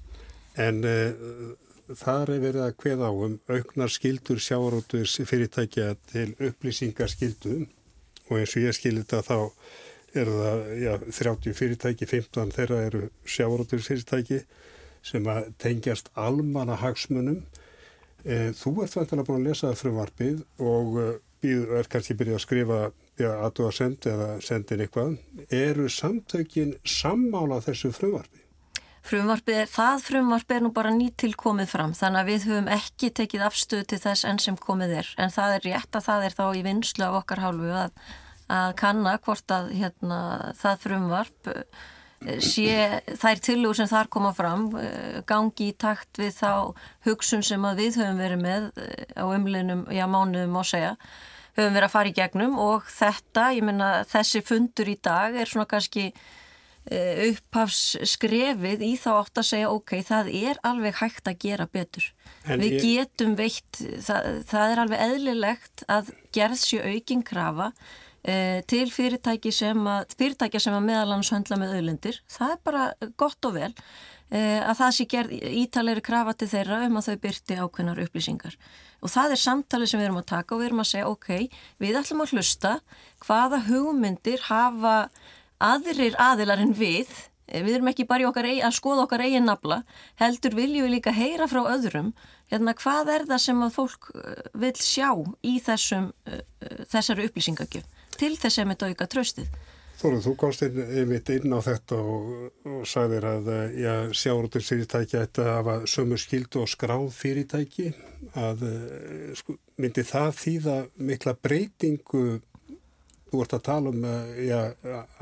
En 0.57 0.83
uh, 0.89 1.57
þar 1.95 2.33
er 2.35 2.43
verið 2.43 2.63
að 2.65 2.77
hveða 2.83 3.11
á 3.11 3.13
um 3.13 3.35
auknar 3.53 3.93
skildur 3.93 4.41
sjáarótus 4.43 5.19
fyrirtækja 5.29 5.93
til 6.11 6.31
upplýsingarskildum 6.43 7.67
og 8.27 8.41
eins 8.41 8.57
og 8.57 8.65
ég 8.65 8.75
skilir 8.75 9.05
þetta 9.05 9.23
þá 9.27 9.39
er 10.17 10.31
það 10.33 10.63
já, 10.81 10.93
30 11.19 11.57
fyrirtæki, 11.57 12.09
15 12.09 12.55
þeirra 12.57 12.81
eru 12.89 13.03
sjáarótus 13.29 13.87
fyrirtæki 13.87 14.41
sem 15.07 15.29
að 15.31 15.53
tengjast 15.63 16.11
almanna 16.19 16.79
hagsmunum. 16.81 17.43
E, 18.25 18.51
þú 18.59 18.73
ert 18.83 18.97
vantilega 18.97 19.29
búin 19.29 19.43
að 19.43 19.51
lesa 19.51 19.69
það 19.69 19.83
frumvarpið 19.83 20.41
og 20.65 20.97
e, 20.99 21.07
býður, 21.45 21.77
er 21.79 21.91
kannski 21.93 22.17
byrjað 22.19 22.39
að 22.41 22.45
skrifa 22.47 22.81
já, 23.21 23.31
að 23.31 23.53
þú 23.59 23.69
að 23.69 23.77
senda 23.79 24.15
eða 24.17 24.31
sendin 24.49 24.83
eitthvað. 24.87 25.15
Eru 25.61 25.87
samtökin 25.93 26.75
sammála 26.97 27.61
þessu 27.69 27.93
frumvarpi? 27.95 28.46
Frumvarpið, 29.07 29.69
það 29.71 30.01
frumvarpið 30.03 30.57
er 30.57 30.63
nú 30.65 30.69
bara 30.75 30.91
nýtilkomið 30.91 31.69
fram 31.71 31.93
þannig 31.95 32.21
að 32.21 32.31
við 32.33 32.47
höfum 32.49 32.71
ekki 32.75 33.11
tekið 33.15 33.43
afstöðu 33.47 33.85
til 33.93 33.99
þess 34.03 34.27
enn 34.27 34.41
sem 34.43 34.57
komið 34.59 34.95
er. 34.99 35.11
En 35.23 35.31
það 35.31 35.53
er 35.55 35.67
rétt 35.69 35.99
að 35.99 36.07
það 36.09 36.25
er 36.27 36.35
þá 36.35 36.47
í 36.49 36.63
vinslu 36.67 37.05
af 37.07 37.19
okkar 37.21 37.43
hálfu 37.45 37.69
að, 37.85 38.01
að 38.57 38.73
kanna 38.81 39.13
hvort 39.23 39.55
að 39.55 39.69
hérna, 39.79 40.19
það 40.59 40.83
frumvarp 40.83 41.51
sé 42.43 43.05
þær 43.21 43.43
tilugur 43.45 43.79
sem 43.79 43.91
þar 43.93 44.11
koma 44.11 44.33
fram 44.35 44.65
gangi 45.29 45.69
í 45.69 45.77
takt 45.79 46.19
við 46.19 46.33
þá 46.41 46.51
hugsun 47.07 47.45
sem 47.47 47.69
að 47.69 47.85
við 47.85 48.01
höfum 48.01 48.19
verið 48.25 48.43
með 48.43 48.67
á 49.15 49.25
umlinum, 49.29 49.85
já 49.95 50.09
mánuðum 50.11 50.59
og 50.59 50.67
segja 50.67 50.97
höfum 51.55 51.77
verið 51.77 51.87
að 51.87 51.95
fara 51.95 52.11
í 52.11 52.17
gegnum. 52.17 52.59
Og 52.59 52.91
þetta, 52.91 53.53
ég 53.55 53.69
menna 53.69 53.93
þessi 54.11 54.43
fundur 54.43 54.91
í 54.91 54.97
dag 54.99 55.39
er 55.39 55.53
svona 55.53 55.69
kannski 55.71 56.09
Eh, 56.11 56.46
upphafsskrefið 56.87 58.83
í 58.87 58.93
þá 59.01 59.09
átt 59.17 59.41
að 59.41 59.49
segja 59.49 59.71
ok, 59.75 59.97
það 60.07 60.29
er 60.39 60.61
alveg 60.67 60.99
hægt 61.01 61.27
að 61.27 61.39
gera 61.43 61.67
betur. 61.67 62.07
En 62.47 62.63
Við 62.63 62.77
ég... 62.77 62.85
getum 62.85 63.35
veitt, 63.39 63.81
það, 64.07 64.43
það 64.47 64.73
er 64.73 64.83
alveg 64.85 65.07
eðlilegt 65.07 65.87
að 65.91 66.13
gerð 66.37 66.61
sér 66.63 66.87
aukinn 66.93 67.25
krafa 67.27 67.73
eh, 68.23 68.63
til 68.71 68.87
fyrirtæki 68.95 69.51
sem 69.55 69.81
að, 69.91 70.15
fyrirtæki 70.21 70.63
sem 70.63 70.77
að 70.79 70.87
meðalans 70.87 71.33
höndla 71.35 71.59
með 71.59 71.75
auðlendir. 71.81 72.21
Það 72.31 72.55
er 72.55 72.61
bara 72.71 72.85
gott 73.19 73.49
og 73.51 73.57
vel 73.57 73.73
eh, 74.31 74.63
að 74.63 74.77
það 74.79 74.97
sé 74.99 75.07
gerð 75.11 75.35
ítalegri 75.65 76.05
krafa 76.07 76.37
til 76.39 76.53
þeirra 76.55 76.85
um 76.87 77.01
að 77.01 77.09
þau 77.09 77.17
byrti 77.25 77.63
ákveðnar 77.65 78.03
upplýsingar. 78.07 78.55
Og 79.03 79.11
það 79.11 79.35
er 79.35 79.43
samtalið 79.43 79.91
sem 79.91 80.01
við 80.01 80.07
erum 80.07 80.23
að 80.23 80.31
taka 80.31 80.55
og 80.55 80.63
við 80.63 80.71
erum 80.71 80.85
að 80.85 80.93
segja 80.93 81.11
ok, 81.11 81.33
við 81.83 81.99
ætlum 81.99 82.23
að 82.23 82.37
hlusta 82.37 82.77
hvaða 83.27 83.61
hugmyndir 83.67 84.47
hafa 84.47 85.01
aðrir 85.63 86.17
aðilar 86.21 86.61
en 86.63 86.75
við, 86.77 87.11
eh, 87.49 87.63
við 87.63 87.79
erum 87.79 87.91
ekki 87.93 88.07
bara 88.09 88.31
að 88.31 88.75
skoða 88.77 89.07
okkar 89.07 89.25
eigin 89.25 89.47
nafla, 89.47 89.85
heldur 90.17 90.55
viljum 90.55 90.87
við 90.87 90.97
líka 90.97 91.13
heyra 91.13 91.49
frá 91.49 91.65
öðrum, 91.65 92.13
hérna 92.51 92.75
hvað 92.75 93.15
er 93.15 93.27
það 93.27 93.41
sem 93.41 93.63
að 93.63 93.73
fólk 93.73 94.11
eh, 94.15 94.43
vil 94.55 94.73
sjá 94.75 95.11
í 95.43 95.61
þessum, 95.61 96.13
eh, 96.27 96.43
þessari 96.91 97.29
upplýsingagjöf 97.29 97.85
til 98.17 98.37
þess 98.37 98.59
að 98.59 98.75
þetta 98.75 98.89
auka 98.91 99.07
tröstið. 99.07 99.49
Þóruð, 99.97 100.27
þú 100.27 100.33
komst 100.37 100.63
inn, 100.63 100.77
einmitt 100.77 101.31
inn 101.33 101.55
á 101.57 101.61
þetta 101.65 101.97
og, 101.97 102.51
og 102.69 102.83
sagðir 102.85 103.25
að 103.25 103.47
já, 103.81 103.95
sjárótur 104.13 104.61
fyrirtæki 104.61 105.17
ætti 105.17 105.41
að 105.41 105.55
hafa 105.55 105.77
sömu 105.89 106.19
skildu 106.21 106.61
og 106.61 106.69
skráð 106.69 107.07
fyrirtæki 107.17 107.95
að 108.37 108.67
myndi 109.81 110.05
það 110.05 110.37
þýða 110.37 110.77
mikla 111.01 111.33
breytingu 111.41 112.27
Þú 113.27 113.43
ert 113.43 113.57
að 113.57 113.65
tala 113.67 113.91
um 113.91 114.05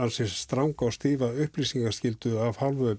ansins 0.04 0.36
stranga 0.44 0.88
og 0.88 0.92
stífa 0.92 1.30
upplýsingarskildu 1.46 2.36
af 2.44 2.60
halvu 2.60 2.98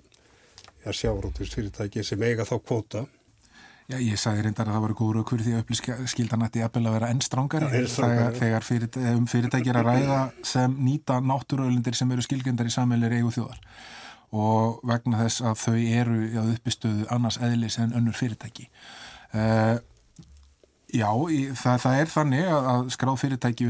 sjárótusfyrirtæki 0.85 2.03
sem 2.05 2.23
eiga 2.25 2.45
þá 2.45 2.57
kvóta. 2.61 3.05
Já, 3.85 3.99
ég 4.01 4.17
sagði 4.17 4.47
reyndar 4.47 4.65
að 4.65 4.73
það 4.73 4.83
voru 4.83 4.95
góður 4.97 5.19
okkur 5.21 5.41
því 5.45 5.51
að 5.53 5.59
upplýsingarskildan 5.61 6.45
ætti 6.47 6.63
að 6.65 6.87
vera 6.89 7.09
enn 7.13 7.21
strángari 7.21 7.83
þegar, 7.85 8.31
þegar 8.39 8.65
fyrir, 8.65 8.89
um 9.11 9.27
fyrirtæki 9.29 9.69
er 9.69 9.77
að 9.81 9.89
ræða 9.91 10.21
sem 10.53 10.77
nýta 10.87 11.19
náttúruölindir 11.21 11.97
sem 11.97 12.13
eru 12.15 12.25
skilgjendar 12.25 12.65
í 12.65 12.73
sammelir 12.73 13.13
eigu 13.13 13.29
þjóðar 13.35 13.61
og 14.35 14.79
vegna 14.89 15.19
þess 15.21 15.43
að 15.45 15.59
þau 15.61 15.77
eru 16.01 16.17
uppistöðu 16.55 17.05
annars 17.13 17.37
eðlis 17.45 17.77
en 17.83 17.93
önnur 17.95 18.17
fyrirtæki. 18.17 18.65
Uh, 19.35 19.77
Já, 20.95 21.09
það, 21.59 21.77
það 21.83 21.97
er 21.99 22.11
þannig 22.11 22.45
að 22.55 22.85
skráð 22.93 23.17
fyrirtæki 23.19 23.65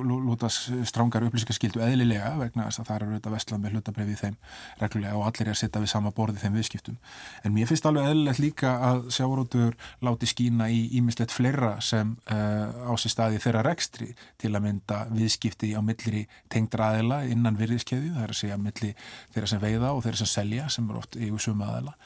lúta 0.00 0.48
strángar 0.88 1.26
upplýsingarskildu 1.26 1.82
eðlilega 1.84 2.30
vegna 2.38 2.68
þess 2.68 2.80
að 2.80 2.88
það 2.88 2.96
eru 2.96 3.08
auðvitað 3.10 3.34
vestlað 3.34 3.60
með 3.60 3.74
hlutabrefið 3.74 4.20
þeim 4.22 4.38
reglulega 4.80 5.18
og 5.18 5.26
allir 5.28 5.50
er 5.50 5.52
að 5.52 5.58
setja 5.60 5.82
við 5.82 5.92
sama 5.92 6.14
borði 6.16 6.40
þeim 6.40 6.56
viðskiptum. 6.56 6.98
En 7.44 7.54
mér 7.56 7.68
finnst 7.68 7.88
alveg 7.90 8.08
eðlilegt 8.08 8.42
líka 8.44 8.72
að 8.88 9.02
sjárótur 9.16 9.76
láti 10.06 10.30
skína 10.30 10.70
í 10.72 10.80
ímislegt 11.00 11.34
fleira 11.36 11.74
sem 11.84 12.14
uh, 12.32 12.88
á 12.88 12.92
sér 12.96 13.16
staði 13.16 13.42
þeirra 13.44 13.64
rekstri 13.66 14.12
til 14.40 14.54
að 14.54 14.68
mynda 14.70 15.02
viðskipti 15.12 15.74
á 15.76 15.84
millir 15.84 16.20
í 16.22 16.26
tengdra 16.52 16.94
aðila 16.94 17.24
innan 17.28 17.60
virðiskeðu, 17.60 18.14
það 18.16 18.28
er 18.28 18.36
að 18.36 18.40
segja 18.40 18.60
millir 18.60 19.10
þeirra 19.34 19.52
sem 19.52 19.64
veiða 19.66 19.92
og 19.96 20.06
þeirra 20.06 20.22
sem 20.22 20.36
selja 20.38 20.70
sem 20.72 20.88
er 20.88 21.02
oft 21.02 21.20
í 21.20 21.34
suma 21.40 21.74
aðila 21.74 21.98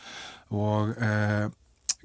og 0.54 0.96
uh, 0.98 1.52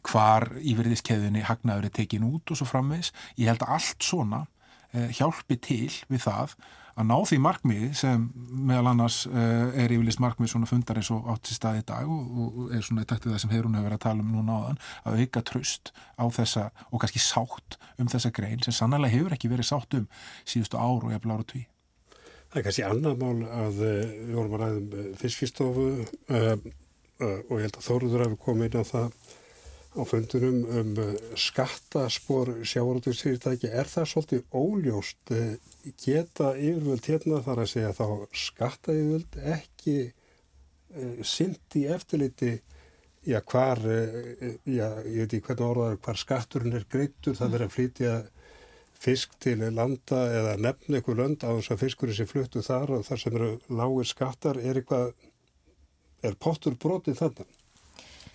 hvar 0.08 0.50
íverðiskeðunni 0.60 1.46
hagnaður 1.48 1.90
er 1.90 1.96
tekin 1.96 2.28
út 2.28 2.52
og 2.52 2.60
svo 2.60 2.68
framvegs. 2.70 3.14
Ég 3.40 3.52
held 3.52 3.64
að 3.66 3.74
allt 3.78 4.06
svona 4.06 4.44
eh, 4.94 5.10
hjálpi 5.16 5.60
til 5.62 5.90
við 6.10 6.26
það 6.28 6.56
að 7.00 7.08
ná 7.08 7.16
því 7.30 7.38
markmiði 7.44 7.90
sem 7.96 8.26
meðal 8.68 8.92
annars 8.92 9.22
eh, 9.30 9.84
er 9.84 9.94
yfirlist 9.96 10.20
markmið 10.24 10.52
svona 10.52 10.68
fundar 10.70 11.00
eins 11.00 11.12
og 11.16 11.30
átt 11.32 11.52
í 11.52 11.56
staði 11.56 11.84
í 11.84 11.88
dag 11.88 12.12
og, 12.12 12.60
er 12.76 12.84
svona 12.84 13.06
í 13.06 13.10
taktið 13.10 13.34
það 13.34 13.44
sem 13.44 13.54
hefur 13.54 13.70
hún 13.70 13.78
hefur 13.80 13.88
verið 13.88 14.00
að 14.00 14.06
tala 14.06 14.26
um 14.26 14.34
núna 14.36 14.58
áðan 14.60 14.82
að 15.08 15.24
auka 15.24 15.44
tröst 15.48 15.94
á 16.20 16.26
þessa 16.36 16.66
og 16.90 17.04
kannski 17.04 17.24
sátt 17.24 17.80
um 18.00 18.12
þessa 18.12 18.34
grein 18.36 18.64
sem 18.66 18.76
sannlega 18.76 19.16
hefur 19.16 19.36
ekki 19.38 19.52
verið 19.52 19.70
sátt 19.72 19.96
um 20.00 20.10
síðustu 20.44 20.80
ár 20.80 21.08
og 21.08 21.14
jafnvel 21.16 21.38
ára 21.38 21.48
tví. 21.54 21.64
Það 22.50 22.60
er 22.60 22.68
kannski 22.68 22.88
annar 22.90 23.20
mál 23.22 23.48
að 23.48 23.84
eh, 23.88 24.14
við 24.26 24.36
vorum 24.36 24.58
að 24.58 24.66
ræðum 24.66 25.10
fiskistofu 25.24 25.90
og 27.20 27.56
ég 27.60 27.66
held 27.66 27.76
að 27.76 27.86
Þóruður 27.86 28.26
hefur 28.26 28.42
komið 28.44 28.70
inn 28.70 28.84
á 28.84 28.92
það 28.92 29.39
á 29.90 30.02
fundunum 30.06 30.58
um 30.70 30.94
uh, 31.02 31.14
skattaspor 31.34 32.52
sjávarútugsfyrirtæki 32.62 33.72
er 33.74 33.90
það 33.90 34.10
svolítið 34.12 34.44
óljóst 34.54 35.34
uh, 35.34 35.56
geta 35.98 36.52
yfirvöld 36.54 37.10
hérna 37.10 37.40
þar 37.46 37.64
að 37.64 37.72
segja 37.74 37.96
þá 37.98 38.06
skatta 38.38 38.94
yfirvöld 38.94 39.40
ekki 39.56 39.96
uh, 40.10 41.24
syndi 41.26 41.88
eftirliti? 41.90 42.60
Já 43.28 43.42
hvar 43.44 43.82
já 43.84 44.86
ég 45.04 45.26
veit 45.26 45.34
ekki 45.36 45.42
hvernig 45.50 45.66
orðaður 45.66 45.98
hvar 46.06 46.20
skatturinn 46.22 46.78
er 46.78 46.86
greittur 46.90 47.36
það 47.36 47.52
verður 47.52 47.66
að 47.66 47.74
flytja 47.74 48.14
fisk 49.00 49.34
til 49.44 49.58
landa 49.76 50.22
eða 50.38 50.54
nefna 50.64 51.02
ykkur 51.02 51.20
lönd 51.20 51.44
á 51.44 51.52
þess 51.52 51.74
að 51.74 51.82
fiskurinn 51.84 52.16
sé 52.16 52.28
fluttu 52.30 52.64
þar 52.64 52.94
og 52.96 53.04
þar 53.08 53.22
sem 53.22 53.36
eru 53.36 53.52
lágir 53.76 54.08
skattar. 54.08 54.62
Er 54.64 54.80
eitthvað 54.80 55.12
er 56.24 56.40
pottur 56.40 56.80
brotið 56.80 57.20
þannig 57.20 57.54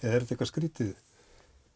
eða 0.02 0.12
er 0.12 0.20
þetta 0.20 0.34
eitthvað 0.34 0.52
skrítið 0.52 0.92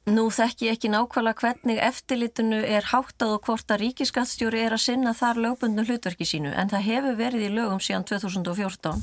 Nú 0.09 0.29
þekki 0.33 0.69
ég 0.69 0.77
ekki 0.77 0.89
nákvæmlega 0.93 1.43
hvernig 1.43 1.81
eftirlitinu 1.85 2.59
er 2.65 2.87
háttað 2.93 3.35
og 3.35 3.49
hvort 3.49 3.73
að 3.75 3.83
ríkiskattstjóri 3.83 4.63
er 4.65 4.77
að 4.77 4.85
sinna 4.87 5.13
þar 5.17 5.41
lögbundnu 5.45 5.85
hlutverki 5.85 6.25
sínu 6.29 6.53
en 6.55 6.71
það 6.71 6.87
hefur 6.87 7.19
verið 7.19 7.45
í 7.45 7.51
lögum 7.53 7.83
síðan 7.83 8.07
2014 8.09 9.03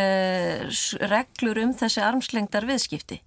eh, 0.00 0.64
reglur 1.10 1.60
um 1.64 1.74
þessi 1.76 2.04
armslengdar 2.06 2.68
viðskipti. 2.70 3.20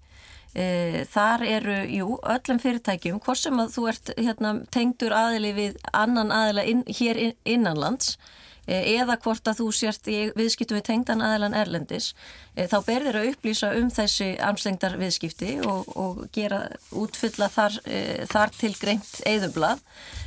Eh, 0.54 1.04
þar 1.14 1.46
eru, 1.50 1.78
jú, 1.92 2.08
öllum 2.36 2.62
fyrirtækjum, 2.64 3.20
hvort 3.26 3.42
sem 3.42 3.62
að 3.62 3.76
þú 3.76 3.90
ert 3.92 4.14
hérna, 4.18 4.56
tengdur 4.74 5.14
aðili 5.18 5.54
við 5.60 5.78
annan 5.94 6.34
aðila 6.34 6.66
inn, 6.70 6.86
hér 6.88 7.22
innanlands 7.44 8.16
Eh, 8.16 8.34
eða 8.68 9.18
hvort 9.20 9.48
að 9.48 9.60
þú 9.60 9.68
sért 9.76 10.08
í 10.08 10.20
viðskiptu 10.38 10.78
við 10.78 10.86
tengdan 10.88 11.24
aðelan 11.24 11.56
erlendis 11.58 12.14
eh, 12.56 12.68
þá 12.72 12.78
berðir 12.88 13.20
að 13.20 13.30
upplýsa 13.34 13.74
um 13.80 13.90
þessi 13.92 14.30
armstengdar 14.40 14.96
viðskipti 15.02 15.58
og, 15.68 15.90
og 16.00 16.24
gera 16.36 16.66
útfylla 16.96 17.50
þar, 17.52 17.80
eh, 17.86 18.24
þar 18.32 18.56
til 18.56 18.74
greint 18.80 19.20
eðublað 19.28 19.84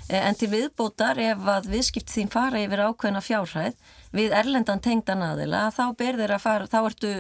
en 0.09 0.37
til 0.39 0.49
viðbótar 0.53 1.19
ef 1.19 1.47
að 1.51 1.69
viðskipti 1.73 2.15
þín 2.15 2.29
fara 2.31 2.61
yfir 2.63 2.83
ákveðna 2.87 3.23
fjárhæð 3.25 3.79
við 4.15 4.35
erlendan 4.39 4.83
tengdan 4.83 5.25
aðila 5.27 5.65
þá 5.75 5.83
berðir 5.99 6.35
að 6.37 6.43
fara, 6.45 6.69
þá, 6.71 6.77
ertu, 6.87 7.11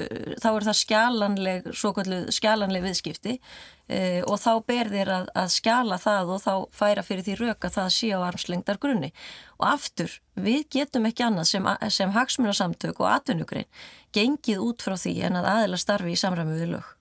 þá 0.42 0.48
er 0.52 0.66
það 0.68 0.78
skjálanleg, 0.80 1.70
svo 1.74 1.92
kallu 1.96 2.20
skjálanleg 2.34 2.86
viðskipti 2.86 3.34
e, 3.36 4.00
og 4.22 4.38
þá 4.42 4.52
berðir 4.70 5.10
að, 5.16 5.30
að 5.34 5.52
skjala 5.56 5.98
það 6.02 6.32
og 6.36 6.42
þá 6.46 6.52
færa 6.78 7.06
fyrir 7.06 7.26
því 7.26 7.38
röka 7.42 7.72
það 7.74 7.92
sé 7.98 8.12
á 8.14 8.20
armslengdar 8.22 8.80
grunni 8.82 9.10
og 9.58 9.68
aftur, 9.72 10.18
við 10.38 10.68
getum 10.78 11.10
ekki 11.10 11.26
annað 11.26 11.50
sem, 11.56 11.70
sem 11.90 12.14
hagsmunasamtök 12.14 13.02
og 13.02 13.10
atvinnugrein 13.16 13.70
gengið 14.14 14.62
út 14.62 14.86
frá 14.86 14.94
því 14.94 15.18
en 15.26 15.42
að 15.42 15.50
aðila 15.56 15.80
starfi 15.80 16.14
í 16.14 16.20
samræmi 16.20 16.54
við 16.60 16.76
lög. 16.76 16.95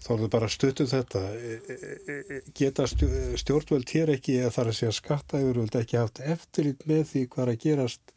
Þá 0.00 0.10
er 0.14 0.20
það 0.22 0.32
bara 0.32 0.50
stöttuð 0.50 0.92
þetta. 0.94 1.22
E, 1.36 1.56
e, 1.68 2.40
geta 2.56 2.86
stjórnvöld 2.88 3.92
hér 3.92 4.14
ekki 4.16 4.38
að 4.44 4.54
fara 4.56 4.72
að 4.72 4.78
segja 4.80 4.96
skattaðurvöld 4.96 5.76
ekki 5.82 6.00
haft 6.00 6.22
eftirlit 6.24 6.86
með 6.88 7.04
því 7.12 7.26
hvað 7.34 7.52
að 7.52 7.60
gerast 7.66 8.14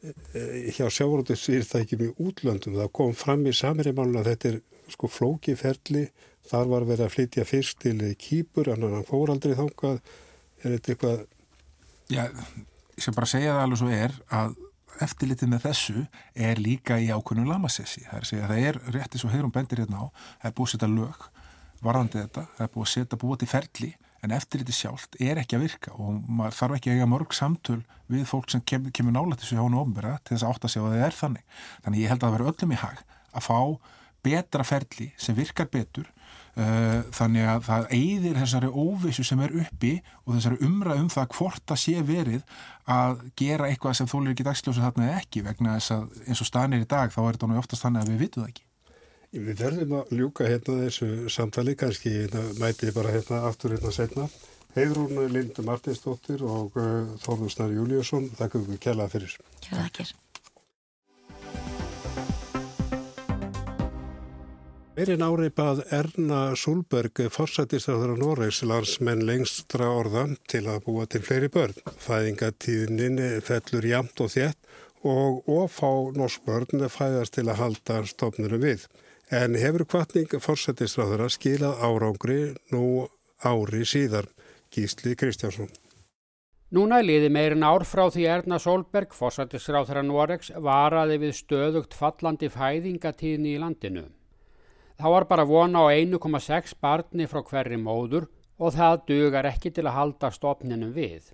hjá 0.00 0.86
sjávarúndisfyrirtækjum 0.96 2.06
í 2.06 2.10
útlöndum. 2.24 2.78
Það 2.80 2.92
kom 2.96 3.12
fram 3.12 3.44
í 3.44 3.52
samirimálun 3.52 4.22
að 4.22 4.30
þetta 4.32 4.52
er 4.54 4.60
sko 4.90 5.10
flókiferli 5.12 6.06
Þar 6.48 6.72
var 6.72 6.86
verið 6.88 7.06
að 7.06 7.14
flytja 7.14 7.44
fyrst 7.46 7.78
til 7.84 7.98
kýpur, 8.18 8.72
en 8.72 8.86
hann 8.86 9.06
fór 9.06 9.30
aldrei 9.34 9.54
þángað. 9.58 10.00
Er 10.62 10.74
þetta 10.76 10.94
eitthvað... 10.94 11.22
Já, 12.10 12.24
ég 12.26 13.04
skal 13.04 13.14
bara 13.16 13.30
segja 13.30 13.54
það 13.54 13.64
alveg 13.66 13.80
svo 13.80 13.90
er 13.94 14.16
að 14.40 14.56
eftirlitið 15.04 15.52
með 15.52 15.64
þessu 15.68 16.04
er 16.34 16.60
líka 16.60 16.98
í 17.00 17.10
ákunnum 17.14 17.48
lamassessi. 17.48 18.04
Það 18.08 18.16
er 18.16 18.24
að 18.24 18.30
segja 18.30 18.44
að 18.46 18.52
það 18.52 18.66
er 18.68 18.80
réttið 18.96 19.22
svo 19.22 19.32
heyrum 19.32 19.54
bendir 19.54 19.82
hérna 19.82 20.04
á, 20.04 20.06
það 20.42 20.50
er 20.50 20.56
búið 20.58 20.68
að 20.68 20.74
setja 20.74 20.90
lög 20.92 21.26
varðandi 21.80 22.20
þetta, 22.20 22.46
það 22.56 22.66
er 22.66 22.72
búið 22.74 22.86
að 22.86 22.92
setja 22.94 23.20
búið 23.20 23.40
til 23.40 23.50
ferli 23.50 23.90
en 24.20 24.34
eftir 24.36 24.60
þetta 24.60 24.76
sjálft 24.76 25.16
er 25.22 25.40
ekki 25.40 25.56
að 25.56 25.64
virka 25.64 25.94
og 25.96 26.18
maður 26.28 26.58
þarf 26.58 26.76
ekki 26.76 26.90
að 26.90 26.98
eiga 26.98 27.08
mörg 27.08 27.36
samtöl 27.36 27.78
við 28.10 28.26
fólk 28.28 28.50
sem 28.52 28.64
kem, 28.66 28.90
kemur 28.92 29.16
til 29.16 29.38
þessu 29.44 29.56
hjónu 29.56 29.80
ofnbæra 29.80 30.18
til 30.24 30.34
þess 30.34 30.44
að 30.44 30.52
átta 30.52 30.68
sig 30.68 30.82
á 30.82 30.84
að 30.84 30.92
það 30.92 31.06
er 31.06 31.16
þannig. 31.20 31.46
Þannig 31.86 32.02
ég 32.02 32.12
held 32.12 32.20
að 32.20 32.26
það 32.26 32.36
verður 32.36 32.52
öllum 32.52 32.74
í 32.74 32.80
hag 32.82 33.02
að 33.30 33.46
fá 33.46 33.58
betra 34.24 34.66
ferli 34.66 35.10
sem 35.20 35.36
virkar 35.36 35.68
betur 35.72 36.08
uh, 36.58 37.02
þannig 37.14 37.48
að 37.52 37.66
það 37.68 37.86
eigðir 37.96 38.40
þessari 38.40 38.70
óvissu 38.70 39.26
sem 39.26 39.42
er 39.44 39.54
uppi 39.64 39.92
og 40.24 40.34
þessari 40.36 40.60
umræð 40.66 41.02
um 41.04 41.12
það 41.12 41.28
hvort 41.36 41.74
að 41.74 41.82
sé 41.84 41.94
verið 42.06 42.56
að 42.90 43.22
gera 43.38 43.68
eitthvað 43.70 44.00
sem 44.00 44.10
þólir 44.10 44.34
ekki 44.34 44.48
dagsljósa 44.48 44.86
þarna 44.88 45.08
eða 45.08 45.20
ekki 45.22 45.44
vegna 45.46 45.76
þess 45.78 45.94
að 45.96 46.26
eins 46.26 46.42
og 46.44 46.50
stanir 46.50 46.84
í 46.84 46.90
dag 46.90 47.14
þá 47.14 47.20
er 47.22 47.32
þetta 47.38 47.50
nú 47.50 47.60
oftast 47.60 47.86
þannig 47.86 48.04
að 48.04 48.12
við 48.12 48.22
vitum 48.24 48.44
það 48.44 48.52
ekki. 48.54 48.66
Við 49.30 49.60
verðum 49.60 49.92
að 49.94 50.14
ljúka 50.18 50.46
hérna 50.50 50.78
þessu 50.80 51.10
samtali, 51.30 51.76
kannski 51.78 52.10
hérna, 52.16 52.40
mæti 52.58 52.90
bara 52.96 53.12
hérna 53.14 53.44
aftur 53.46 53.76
hérna 53.76 53.92
setna. 53.94 54.24
Heiðrún 54.74 55.20
Lindu 55.30 55.62
Martinsdóttir 55.66 56.42
og 56.46 56.74
uh, 56.78 57.14
Þorður 57.22 57.54
Snar 57.54 57.74
Júliusson, 57.74 58.26
þakka 58.38 58.64
við 58.66 58.82
kjærlega 58.82 59.14
fyrir. 59.14 59.36
Kjærlega 59.62 59.86
ekki. 60.02 60.18
Meirinn 65.00 65.22
árið 65.24 65.60
Erna 65.96 66.38
Solberg 66.60 67.22
forsættistöður 67.32 68.10
á 68.12 68.16
Noregs 68.20 68.58
landsmenn 68.68 69.22
lengstra 69.24 69.86
orða 69.96 70.26
til 70.44 70.66
að 70.68 70.82
búa 70.84 71.06
til 71.08 71.22
fleiri 71.24 71.48
börn. 71.48 71.72
Fæðingatíðnin 72.04 73.16
fellur 73.40 73.86
jamt 73.88 74.20
og 74.20 74.28
þétt 74.34 74.60
og 75.00 75.48
ofá 75.48 75.88
norsk 76.20 76.44
börn 76.44 76.84
fæðast 76.92 77.38
til 77.38 77.46
að 77.48 77.62
halda 77.62 78.02
stofnurum 78.12 78.60
við. 78.66 78.84
En 79.32 79.56
hefur 79.56 79.86
kvartning 79.88 80.36
forsættistöður 80.36 81.24
að 81.30 81.34
skilað 81.38 81.80
árangri 81.80 82.38
nú 82.68 83.08
ári 83.40 83.88
síðar, 83.88 84.28
Gísli 84.68 85.16
Kristjánsson. 85.16 85.72
Núna 86.76 87.00
liði 87.00 87.32
meirin 87.32 87.64
ár 87.64 87.88
frá 87.88 88.10
því 88.12 88.28
Erna 88.36 88.60
Solberg, 88.60 89.16
forsættisráþara 89.16 90.04
Noregs, 90.04 90.52
varaði 90.60 91.22
við 91.24 91.36
stöðugt 91.40 91.96
fallandi 91.96 92.52
fæðingatíðni 92.52 93.56
í 93.56 93.60
landinu. 93.64 94.10
Þá 95.00 95.08
var 95.14 95.24
bara 95.30 95.46
vona 95.48 95.80
á 95.80 95.96
1,6 95.96 96.74
barni 96.76 97.24
frá 97.24 97.40
hverri 97.40 97.78
móður 97.80 98.26
og 98.60 98.74
það 98.74 98.98
dugar 99.08 99.46
ekki 99.48 99.70
til 99.72 99.86
að 99.86 99.96
halda 99.96 100.28
stopninum 100.34 100.90
við. 100.92 101.30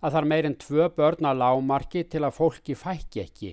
Það 0.00 0.14
þarf 0.14 0.30
meirinn 0.30 0.56
tvö 0.62 0.86
börn 0.96 1.28
að 1.28 1.42
lámarki 1.42 2.06
til 2.08 2.22
að 2.24 2.38
fólki 2.38 2.76
fækki 2.80 3.20
ekki, 3.26 3.50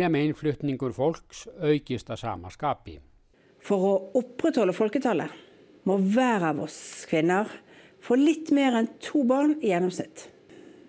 nefn 0.00 0.16
einflutningur 0.22 0.96
fólks 0.96 1.44
aukist 1.60 2.08
að 2.08 2.22
sama 2.22 2.54
skapi. 2.54 2.96
For 3.60 3.84
å 3.84 3.92
opprettholde 4.22 4.72
folketallet 4.76 5.44
må 5.84 5.98
hver 6.00 6.48
av 6.54 6.64
oss 6.64 7.04
kvinner 7.10 7.52
få 8.00 8.16
litt 8.16 8.48
mer 8.48 8.80
enn 8.80 8.92
to 9.02 9.26
barn 9.28 9.58
i 9.60 9.74
gjennomsnitt. 9.74 10.30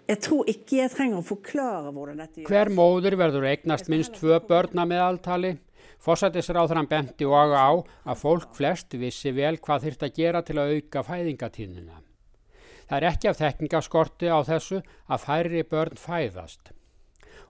Jeg 0.08 0.24
tror 0.24 0.48
ikke 0.48 0.80
jeg 0.80 0.96
trenger 0.96 1.20
å 1.20 1.28
forklare 1.28 1.91
hvordan 1.91 2.24
dette 2.24 2.39
gjøres. 2.39 2.52
Hver 2.54 2.72
móður 2.72 3.20
verður 3.20 3.52
eignast 3.52 3.91
minst 3.91 4.15
tvö 4.15 4.39
börna 4.48 4.88
með 4.88 5.04
alltali 5.04 5.58
Fósættisráðurann 6.04 6.88
benti 6.88 7.26
og 7.26 7.54
á 7.58 7.70
að 8.06 8.20
fólk 8.22 8.54
flest 8.56 8.94
vissi 8.94 9.34
vel 9.34 9.58
hvað 9.58 9.88
þurft 9.88 10.06
að 10.06 10.16
gera 10.20 10.42
til 10.46 10.58
að 10.62 10.76
auka 10.78 11.04
fæðingatíðnina. 11.08 11.98
Það 12.88 12.98
er 12.98 13.08
ekki 13.10 13.28
af 13.28 13.40
þekkingaskorti 13.42 14.30
á 14.32 14.40
þessu 14.48 14.80
að 15.12 15.24
færri 15.26 15.64
börn 15.68 16.00
fæðast. 16.00 16.72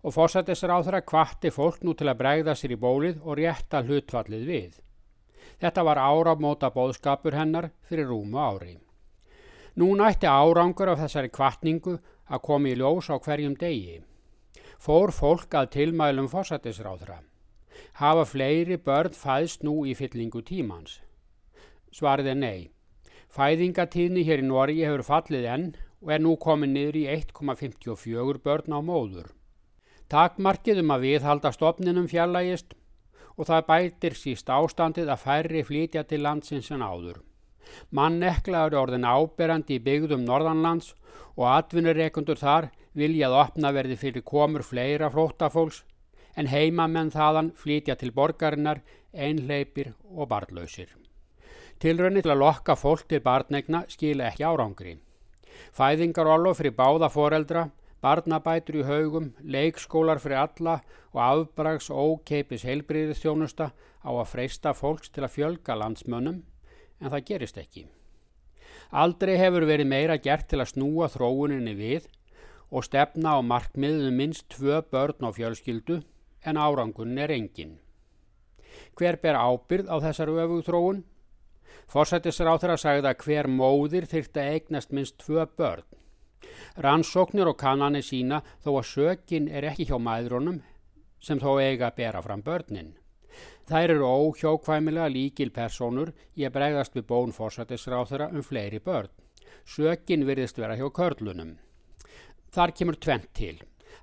Og 0.01 0.15
fósættisráðura 0.15 1.03
kvatti 1.05 1.51
fólk 1.53 1.83
nú 1.83 1.93
til 1.97 2.07
að 2.09 2.19
bregða 2.23 2.55
sér 2.57 2.73
í 2.73 2.79
bólið 2.81 3.21
og 3.21 3.37
rétta 3.37 3.83
hlutfallið 3.83 4.49
við. 4.49 4.73
Þetta 5.61 5.83
var 5.83 6.01
áramóta 6.01 6.71
bóðskapur 6.73 7.37
hennar 7.37 7.71
fyrir 7.89 8.09
rúmu 8.09 8.39
ári. 8.41 8.77
Nú 9.77 9.93
nætti 9.97 10.25
árangur 10.25 10.89
af 10.93 11.01
þessari 11.03 11.29
kvartningu 11.29 11.97
að 12.27 12.43
komi 12.49 12.73
í 12.73 12.77
ljós 12.79 13.11
á 13.13 13.17
hverjum 13.21 13.57
degi. 13.59 13.99
Fór 14.81 15.13
fólk 15.13 15.53
að 15.53 15.73
tilmælum 15.75 16.29
fósættisráðura. 16.31 17.21
Hafa 17.99 18.25
fleiri 18.29 18.77
börn 18.77 19.15
fæðst 19.15 19.63
nú 19.67 19.83
í 19.85 19.95
fyllingu 19.97 20.43
tímans? 20.45 20.99
Svarið 21.91 22.31
er 22.33 22.39
nei. 22.41 22.59
Fæðingatíðni 23.33 24.23
hér 24.27 24.43
í 24.43 24.47
Nóri 24.47 24.79
hefur 24.81 25.03
fallið 25.07 25.47
enn 25.53 25.67
og 26.01 26.11
er 26.13 26.21
nú 26.23 26.35
komin 26.41 26.73
niður 26.73 26.99
í 27.01 27.05
1,54 27.15 28.41
börn 28.45 28.75
á 28.75 28.79
móður. 28.85 29.31
Takmarkið 30.07 30.83
um 30.83 30.93
að 30.95 31.07
viðhalda 31.07 31.51
stopninum 31.51 32.07
fjallægist 32.07 32.77
og 33.37 33.49
það 33.49 33.65
bætir 33.71 34.15
síst 34.17 34.49
ástandið 34.49 35.11
að 35.13 35.23
færri 35.23 35.63
flytja 35.67 36.03
til 36.07 36.21
landsins 36.23 36.69
en 36.71 36.85
áður. 36.85 37.19
Mannekla 37.91 38.63
eru 38.67 38.79
orðin 38.81 39.05
áberandi 39.05 39.77
í 39.77 39.83
byggðum 39.83 40.23
Norðanlands 40.25 40.93
og 41.35 41.45
atvinnureikundur 41.51 42.39
þar 42.39 42.69
viljað 42.97 43.35
opna 43.41 43.73
verði 43.75 43.97
fyrir 43.99 44.25
komur 44.25 44.63
fleira 44.65 45.09
flóttafólks 45.13 45.83
en 46.37 46.49
heimamenn 46.51 47.09
þaðan 47.11 47.51
flytja 47.57 47.97
til 47.97 48.13
borgarinnar, 48.13 48.83
einleipir 49.13 49.93
og 50.13 50.29
barnlausir. 50.29 50.93
Tilrönni 51.81 52.21
til 52.25 52.33
að 52.33 52.41
lokka 52.43 52.75
fólk 52.77 53.07
til 53.09 53.23
barnegna 53.25 53.83
skila 53.89 54.29
ekki 54.29 54.45
árangri. 54.45 54.95
Fæðingarólof 55.73 56.61
fyrir 56.61 56.75
báða 56.77 57.09
foreldra, 57.13 57.67
barnabætur 58.01 58.79
í 58.81 58.85
haugum, 58.85 59.31
leikskólar 59.41 60.21
fyrir 60.21 60.43
alla 60.43 60.79
og 61.13 61.21
afbrags 61.25 61.89
ókeipis 61.89 62.65
heilbriðistjónusta 62.65 63.71
á 63.73 64.09
að 64.09 64.29
freysta 64.33 64.73
fólks 64.77 65.09
til 65.09 65.25
að 65.25 65.33
fjölga 65.37 65.77
landsmönnum, 65.77 66.43
en 67.01 67.13
það 67.13 67.25
gerist 67.31 67.57
ekki. 67.61 67.87
Aldrei 68.91 69.35
hefur 69.37 69.65
verið 69.67 69.89
meira 69.89 70.17
gert 70.17 70.47
til 70.49 70.61
að 70.61 70.71
snúa 70.75 71.09
þróuninni 71.11 71.73
við 71.75 72.05
og 72.71 72.85
stefna 72.85 73.35
á 73.35 73.39
markmiðum 73.41 74.15
minst 74.15 74.47
tvö 74.53 74.79
börn 74.91 75.27
á 75.27 75.29
fjölskyldu 75.33 76.01
en 76.45 76.57
árangun 76.57 77.17
er 77.17 77.31
engin. 77.31 77.77
Hver 78.97 79.19
ber 79.21 79.37
ábyrð 79.37 79.89
á 79.89 79.95
þessar 80.01 80.33
öfugþróun? 80.33 81.03
Forsættisra 81.87 82.53
á 82.53 82.59
þeirra 82.59 82.77
sagði 82.81 83.09
að 83.09 83.23
hver 83.23 83.47
móðir 83.47 84.07
þyrta 84.09 84.43
eignast 84.53 84.91
minst 84.91 85.17
tvö 85.23 85.45
börn. 85.57 85.85
Rannsóknir 86.77 87.49
og 87.49 87.57
kannanir 87.57 88.05
sína 88.05 88.41
þó 88.63 88.77
að 88.77 88.89
sökin 88.91 89.47
er 89.49 89.65
ekki 89.71 89.87
hjá 89.89 89.97
maðurónum 89.97 90.61
sem 91.23 91.39
þó 91.41 91.57
eiga 91.61 91.89
að 91.89 91.97
bera 92.01 92.21
fram 92.21 92.43
börnin. 92.45 92.95
Þær 93.67 93.93
eru 93.97 94.07
óhjókvæmilega 94.07 95.07
líkil 95.11 95.49
personur 95.53 96.13
í 96.35 96.45
að 96.47 96.53
bregðast 96.57 96.95
við 96.95 97.07
bón 97.09 97.33
forsættisra 97.35 97.99
á 97.99 98.03
þeirra 98.09 98.29
um 98.33 98.45
fleiri 98.45 98.79
börn. 98.83 99.09
Sökin 99.67 100.23
virðist 100.27 100.59
vera 100.61 100.77
hjá 100.79 100.87
körlunum. 100.93 101.57
Þar 102.55 102.73
kemur 102.77 102.95
tvent 102.95 103.27
til. 103.35 103.57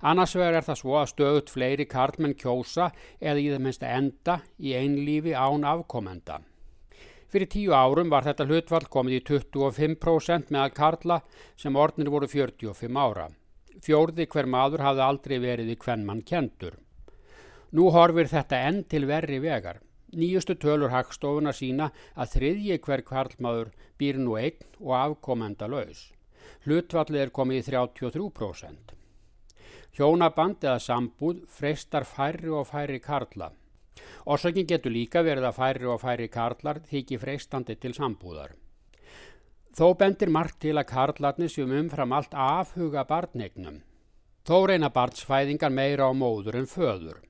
Annars 0.05 0.35
vegar 0.37 0.59
er 0.59 0.65
það 0.67 0.81
svo 0.83 0.97
að 1.01 1.07
stöðut 1.15 1.51
fleiri 1.53 1.85
karlmenn 1.89 2.35
kjósa 2.37 2.91
eða 3.21 3.41
í 3.41 3.47
það 3.49 3.63
minnst 3.65 3.85
enda 3.89 4.35
í 4.61 4.75
einlífi 4.77 5.33
án 5.33 5.65
afkomenda. 5.65 6.43
Fyrir 7.33 7.49
tíu 7.51 7.73
árum 7.73 8.11
var 8.13 8.27
þetta 8.27 8.45
hlutvall 8.45 8.85
komið 8.93 9.17
í 9.17 9.23
25% 9.31 10.53
meðal 10.53 10.75
karla 10.77 11.17
sem 11.57 11.79
orðnir 11.81 12.13
voru 12.13 12.29
45 12.29 13.01
ára. 13.01 13.31
Fjórði 13.83 14.27
hver 14.31 14.47
maður 14.47 14.85
hafði 14.85 15.03
aldrei 15.07 15.39
verið 15.43 15.73
í 15.73 15.77
hvern 15.81 16.05
mann 16.07 16.21
kentur. 16.23 16.77
Nú 17.73 17.89
horfir 17.91 18.29
þetta 18.31 18.61
enn 18.69 18.83
til 18.85 19.09
verri 19.09 19.41
vegar. 19.43 19.81
Nýjustu 20.15 20.55
tölur 20.61 20.93
hagstofuna 20.93 21.55
sína 21.57 21.89
að 22.15 22.37
þriðji 22.37 22.77
hver 22.85 23.03
karlmaður 23.09 23.73
býr 23.99 24.21
nú 24.21 24.37
einn 24.39 24.69
og 24.79 24.93
afkomenda 25.01 25.67
laus. 25.67 26.11
Hlutvallið 26.69 27.25
er 27.25 27.35
komið 27.35 27.65
í 27.65 27.67
33%. 27.73 28.94
Hjónaband 29.95 30.65
eða 30.65 30.81
sambúð 30.83 31.45
freistar 31.47 32.03
færri 32.03 32.51
og 32.51 32.67
færri 32.67 32.99
karla. 32.99 33.53
Orsökin 34.27 34.67
getur 34.67 34.91
líka 34.91 35.21
verið 35.23 35.45
að 35.47 35.59
færri 35.59 35.87
og 35.87 36.01
færri 36.03 36.27
karlar 36.29 36.81
þykji 36.89 37.19
freistandi 37.23 37.77
til 37.79 37.93
sambúðar. 37.95 38.57
Þó 39.75 39.93
bendir 39.99 40.33
margt 40.35 40.59
til 40.65 40.75
að 40.79 40.89
karlarnir 40.91 41.53
sem 41.53 41.71
umfram 41.79 42.15
allt 42.15 42.35
afhuga 42.35 43.05
barnegnum. 43.07 43.77
Þó 44.43 44.57
reyna 44.71 44.91
barnsfæðingar 44.91 45.71
meira 45.71 46.09
á 46.11 46.13
móður 46.15 46.59
en 46.59 46.67
föður. 46.71 47.21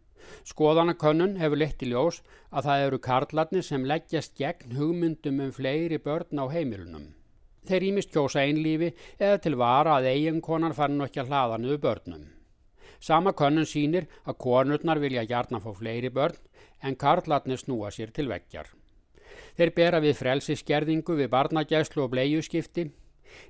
Skoðanakönnun 0.48 1.36
hefur 1.40 1.60
lett 1.60 1.84
í 1.84 1.90
ljós 1.92 2.22
að 2.48 2.68
það 2.68 2.84
eru 2.86 3.00
karlarnir 3.06 3.66
sem 3.66 3.84
leggjast 3.84 4.36
gegn 4.40 4.76
hugmyndum 4.78 5.42
um 5.44 5.52
fleiri 5.52 6.00
börn 6.00 6.40
á 6.40 6.48
heimilunum. 6.48 7.12
Þeir 7.68 7.86
ímist 7.90 8.12
kjósa 8.12 8.44
einlífi 8.44 8.94
eða 9.18 9.40
til 9.44 9.56
vara 9.60 9.98
að 9.98 10.10
eiginkonan 10.14 10.76
fann 10.76 11.00
ekki 11.04 11.22
að 11.24 11.32
hlaða 11.32 11.60
niður 11.60 11.84
börnum. 11.84 12.24
Sama 13.00 13.32
könnun 13.32 13.66
sínir 13.66 14.08
að 14.24 14.38
konurnar 14.46 15.00
vilja 15.02 15.24
hjarnan 15.24 15.62
fá 15.62 15.70
fleiri 15.74 16.10
börn 16.10 16.38
en 16.82 16.96
karlarnir 16.96 17.60
snúa 17.60 17.90
sér 17.90 18.12
til 18.12 18.28
vekkjar. 18.28 18.68
Þeir 19.58 19.72
bera 19.74 20.00
við 20.02 20.18
frelsiskerðingu 20.18 21.16
við 21.18 21.30
barnagæslu 21.30 22.04
og 22.04 22.12
bleiuskipti, 22.12 22.88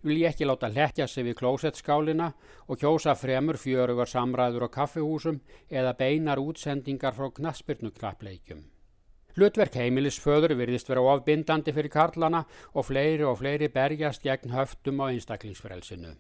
vilja 0.02 0.30
ekki 0.33 0.48
láta 0.48 0.70
hlekkja 0.72 1.07
sig 1.09 1.26
við 1.28 1.38
klósettskálina 1.40 2.30
og 2.68 2.80
kjósa 2.80 3.14
fremur 3.18 3.59
fjörugar 3.61 4.09
samræður 4.09 4.68
á 4.68 4.74
kaffihúsum 4.78 5.40
eða 5.70 5.96
beinar 5.98 6.40
útsendingar 6.40 7.16
frá 7.16 7.30
knaspirnuklappleikjum. 7.38 8.64
Hlutverk 9.35 9.74
heimilisföður 9.74 10.54
virðist 10.54 10.88
vera 10.88 11.02
ofbindandi 11.11 11.72
fyrir 11.74 11.90
karlana 11.90 12.44
og 12.72 12.87
fleiri 12.87 13.26
og 13.26 13.40
fleiri 13.40 13.68
berjast 13.68 14.22
gegn 14.22 14.54
höftum 14.54 15.02
á 15.02 15.11
einstaklingsfrelsinu. 15.11 16.14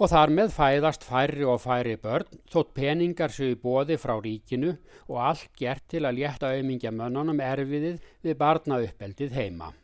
Og 0.00 0.08
þar 0.08 0.30
með 0.32 0.54
fæðast 0.54 1.04
færri 1.04 1.44
og 1.44 1.58
færri 1.60 1.98
börn 2.00 2.38
þótt 2.48 2.72
peningar 2.76 3.34
séu 3.34 3.58
bóði 3.60 3.98
frá 4.00 4.14
ríkinu 4.16 4.72
og 5.10 5.20
allt 5.20 5.52
gert 5.60 5.84
til 5.92 6.06
að 6.08 6.22
létta 6.22 6.54
auðmingja 6.54 6.94
mönnunum 6.96 7.44
erfiðið 7.44 8.00
við 8.24 8.38
barna 8.40 8.80
uppeldið 8.80 9.36
heima. 9.36 9.74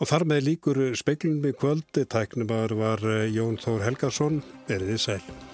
Og 0.00 0.08
þar 0.08 0.28
með 0.30 0.46
líkur 0.46 0.82
speiklum 0.96 1.42
í 1.44 1.52
kvöldi 1.52 2.06
tæknumar 2.08 2.72
var 2.78 3.02
Jón 3.28 3.58
Þór 3.60 3.88
Helgarsson, 3.90 4.44
erðið 4.70 5.02
sæl. 5.02 5.49